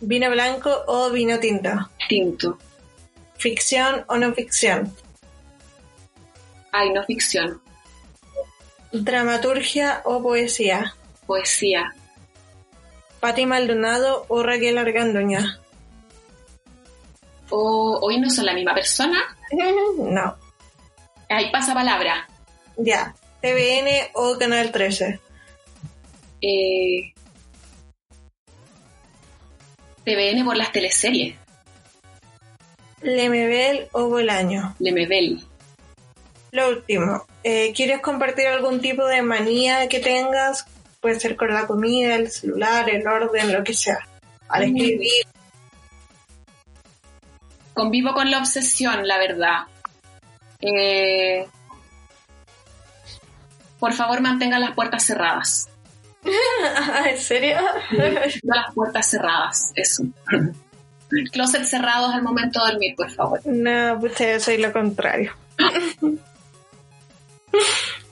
[0.00, 1.90] ¿Vino blanco o vino tinto?
[2.08, 2.58] Tinto.
[3.36, 4.94] ¿Ficción o no ficción?
[6.72, 7.60] Ay, no ficción.
[8.92, 10.94] ¿Dramaturgia o poesía?
[11.26, 11.94] Poesía.
[13.20, 15.58] ¿Pati Maldonado o Raquel Argandoña?
[17.50, 19.18] O hoy no son la misma persona.
[19.98, 20.36] No.
[21.28, 22.28] Ahí pasa palabra.
[22.76, 23.14] Ya.
[23.40, 25.20] ¿TVN o Canal 13?
[26.40, 27.12] Eh,
[30.08, 31.36] TVN por las teleseries.
[33.02, 34.74] ¿Lemebel o Bolaño?
[34.78, 35.44] Lemebel.
[36.50, 37.26] Lo último.
[37.44, 40.66] eh, ¿Quieres compartir algún tipo de manía que tengas?
[41.00, 43.98] Puede ser con la comida, el celular, el orden, lo que sea.
[44.48, 45.26] Al escribir.
[47.74, 49.58] Convivo con la obsesión, la verdad.
[50.60, 51.46] Eh,
[53.78, 55.68] por favor, mantengan las puertas cerradas.
[57.06, 57.56] ¿En serio?
[57.90, 60.04] Todas las puertas cerradas, eso.
[61.32, 63.40] Closet cerrados al momento de dormir, por favor.
[63.46, 65.32] no, pues yo soy lo contrario.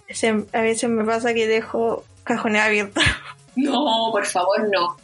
[0.09, 3.05] Se- a veces me pasa que dejo cajones abiertos.
[3.57, 4.97] No, por favor, no.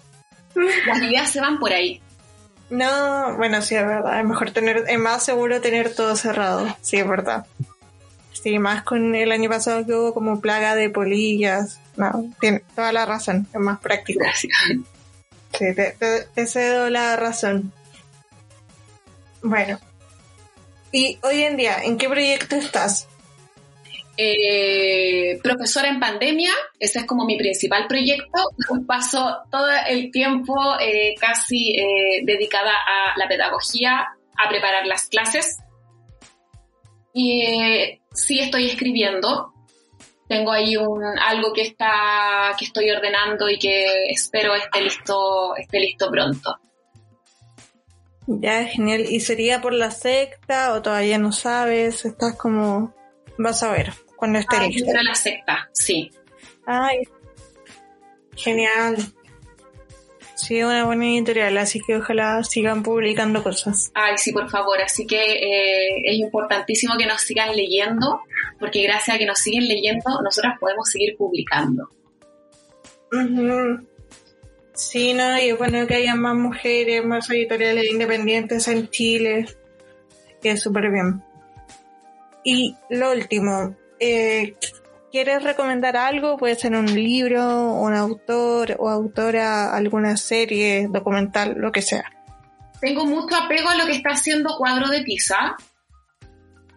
[0.87, 2.01] Las ideas se van por ahí.
[2.71, 4.21] No, bueno, sí, es verdad.
[4.21, 6.67] Es mejor tener, es más seguro tener todo cerrado.
[6.81, 7.47] Sí, es verdad.
[8.43, 11.79] Sí, más con el año pasado que hubo como plaga de polillas.
[11.97, 13.47] No, tiene toda la razón.
[13.53, 14.21] Es más práctico.
[14.21, 14.53] Gracias.
[15.53, 17.73] Sí, te, te- te cedo la razón.
[19.43, 19.79] Bueno.
[20.91, 23.07] Y hoy en día, ¿en qué proyecto estás?
[24.17, 28.51] Eh, profesora en pandemia, ese es como mi principal proyecto.
[28.87, 34.01] Paso todo el tiempo eh, casi eh, dedicada a la pedagogía,
[34.37, 35.59] a preparar las clases.
[37.13, 39.53] Y eh, sí estoy escribiendo.
[40.29, 45.79] Tengo ahí un, algo que está que estoy ordenando y que espero esté listo esté
[45.81, 46.59] listo pronto.
[48.27, 49.05] Ya, genial.
[49.09, 52.05] ¿Y sería por la secta o todavía no sabes?
[52.05, 52.95] Estás como...
[53.39, 54.93] Vas a ver cuando esté Ah, listo.
[55.03, 56.11] la secta, sí.
[56.67, 56.99] Ay,
[58.37, 58.97] genial.
[60.43, 63.93] Sí, una buena editorial, así que ojalá sigan publicando cosas.
[63.95, 64.81] Ay, sí, por favor.
[64.83, 68.23] Así que eh, es importantísimo que nos sigan leyendo,
[68.59, 71.91] porque gracias a que nos siguen leyendo, nosotras podemos seguir publicando.
[74.75, 79.47] Sí, no, y es bueno que haya más mujeres, más editoriales independientes en Chile,
[80.43, 81.23] que es súper bien.
[82.43, 84.57] Y lo último, eh,
[85.13, 86.37] ¿quieres recomendar algo?
[86.39, 92.11] Puede ser un libro, un autor o autora, alguna serie, documental, lo que sea.
[92.81, 95.57] Tengo mucho apego a lo que está haciendo Cuadro de Pisa.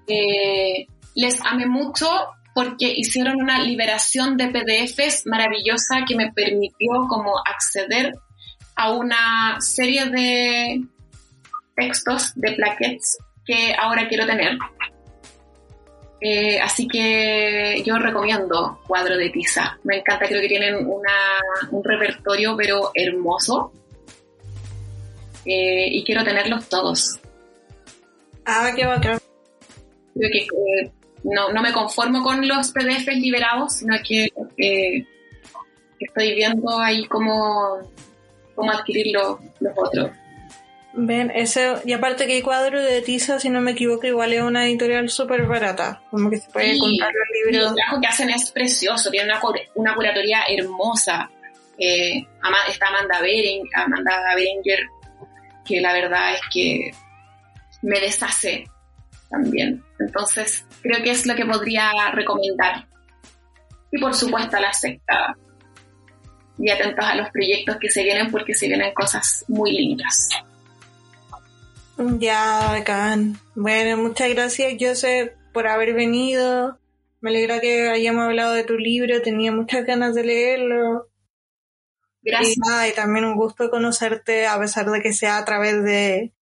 [0.08, 2.08] Eh, les amé mucho
[2.54, 8.14] porque hicieron una liberación de PDFs maravillosa que me permitió como acceder
[8.76, 10.82] a una serie de
[11.76, 14.58] textos de plaquettes que ahora quiero tener.
[16.28, 19.78] Eh, así que yo recomiendo Cuadro de Tiza.
[19.84, 20.88] Me encanta, creo que tienen
[21.70, 23.72] un repertorio pero hermoso.
[25.46, 27.20] Eh, y quiero tenerlos todos.
[28.44, 29.20] Ah, qué bacán.
[30.16, 30.92] Creo que eh,
[31.26, 34.30] no, no me conformo con los PDFs liberados, sino que
[36.00, 37.82] estoy viendo ahí cómo,
[38.56, 40.10] cómo adquirir los, los otros.
[40.98, 44.42] Ven, ese, y aparte que hay cuadro de Tiza, si no me equivoco, igual es
[44.42, 47.70] una editorial súper barata, como que se puede comprar los libros.
[47.70, 49.42] El trabajo que hacen es precioso, tiene una,
[49.76, 51.30] una curatoría hermosa.
[51.78, 52.26] Eh,
[52.70, 54.80] está Amanda, Bering, Amanda Beringer,
[55.66, 56.92] que la verdad es que
[57.82, 58.64] me deshace
[59.30, 59.84] también.
[60.00, 62.88] Entonces, creo que es lo que podría recomendar.
[63.92, 65.36] Y por supuesto a la secta.
[66.58, 70.30] Y atentos a los proyectos que se vienen porque se vienen cosas muy lindas.
[71.98, 73.40] Ya, bacán.
[73.56, 76.78] Bueno, muchas gracias, Joseph, por haber venido.
[77.22, 81.10] Me alegra que hayamos hablado de tu libro, tenía muchas ganas de leerlo.
[82.22, 82.58] Gracias.
[82.58, 86.34] Y, también un gusto conocerte, a pesar de que sea a través de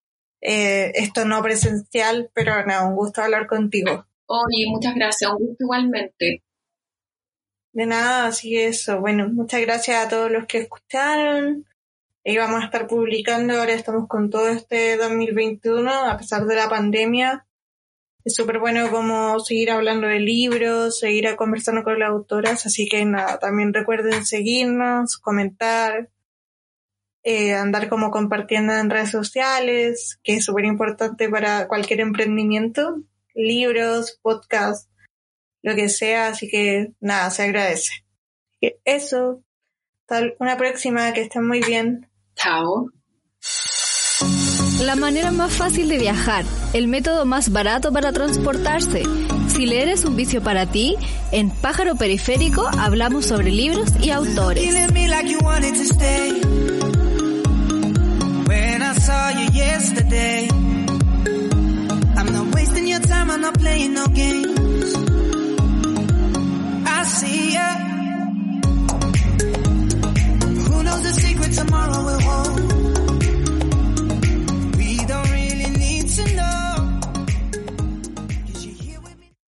[0.42, 4.06] eh, esto no presencial, pero nada, un gusto hablar contigo.
[4.26, 6.44] Oye, muchas gracias, un gusto igualmente.
[7.74, 9.00] De nada, así eso.
[9.00, 11.66] Bueno, muchas gracias a todos los que escucharon
[12.24, 16.70] y vamos a estar publicando, ahora estamos con todo este 2021, a pesar de la
[16.70, 17.46] pandemia.
[18.24, 23.04] Es súper bueno como seguir hablando de libros, seguir conversando con las autoras, así que
[23.04, 26.10] nada, también recuerden seguirnos, comentar,
[27.24, 33.02] eh, andar como compartiendo en redes sociales, que es súper importante para cualquier emprendimiento,
[33.36, 34.90] libros, podcast,
[35.62, 38.06] lo que sea, así que nada, se agradece.
[38.86, 39.44] Eso,
[40.06, 42.08] tal, una próxima, que estén muy bien.
[42.42, 42.90] Tao.
[44.82, 49.04] La manera más fácil de viajar, el método más barato para transportarse.
[49.48, 50.96] Si leer es un vicio para ti,
[51.32, 54.64] en Pájaro Periférico hablamos sobre libros y autores.
[70.94, 72.60] knows the secret tomorrow we'll hold.
[74.78, 76.63] We don't really need to know.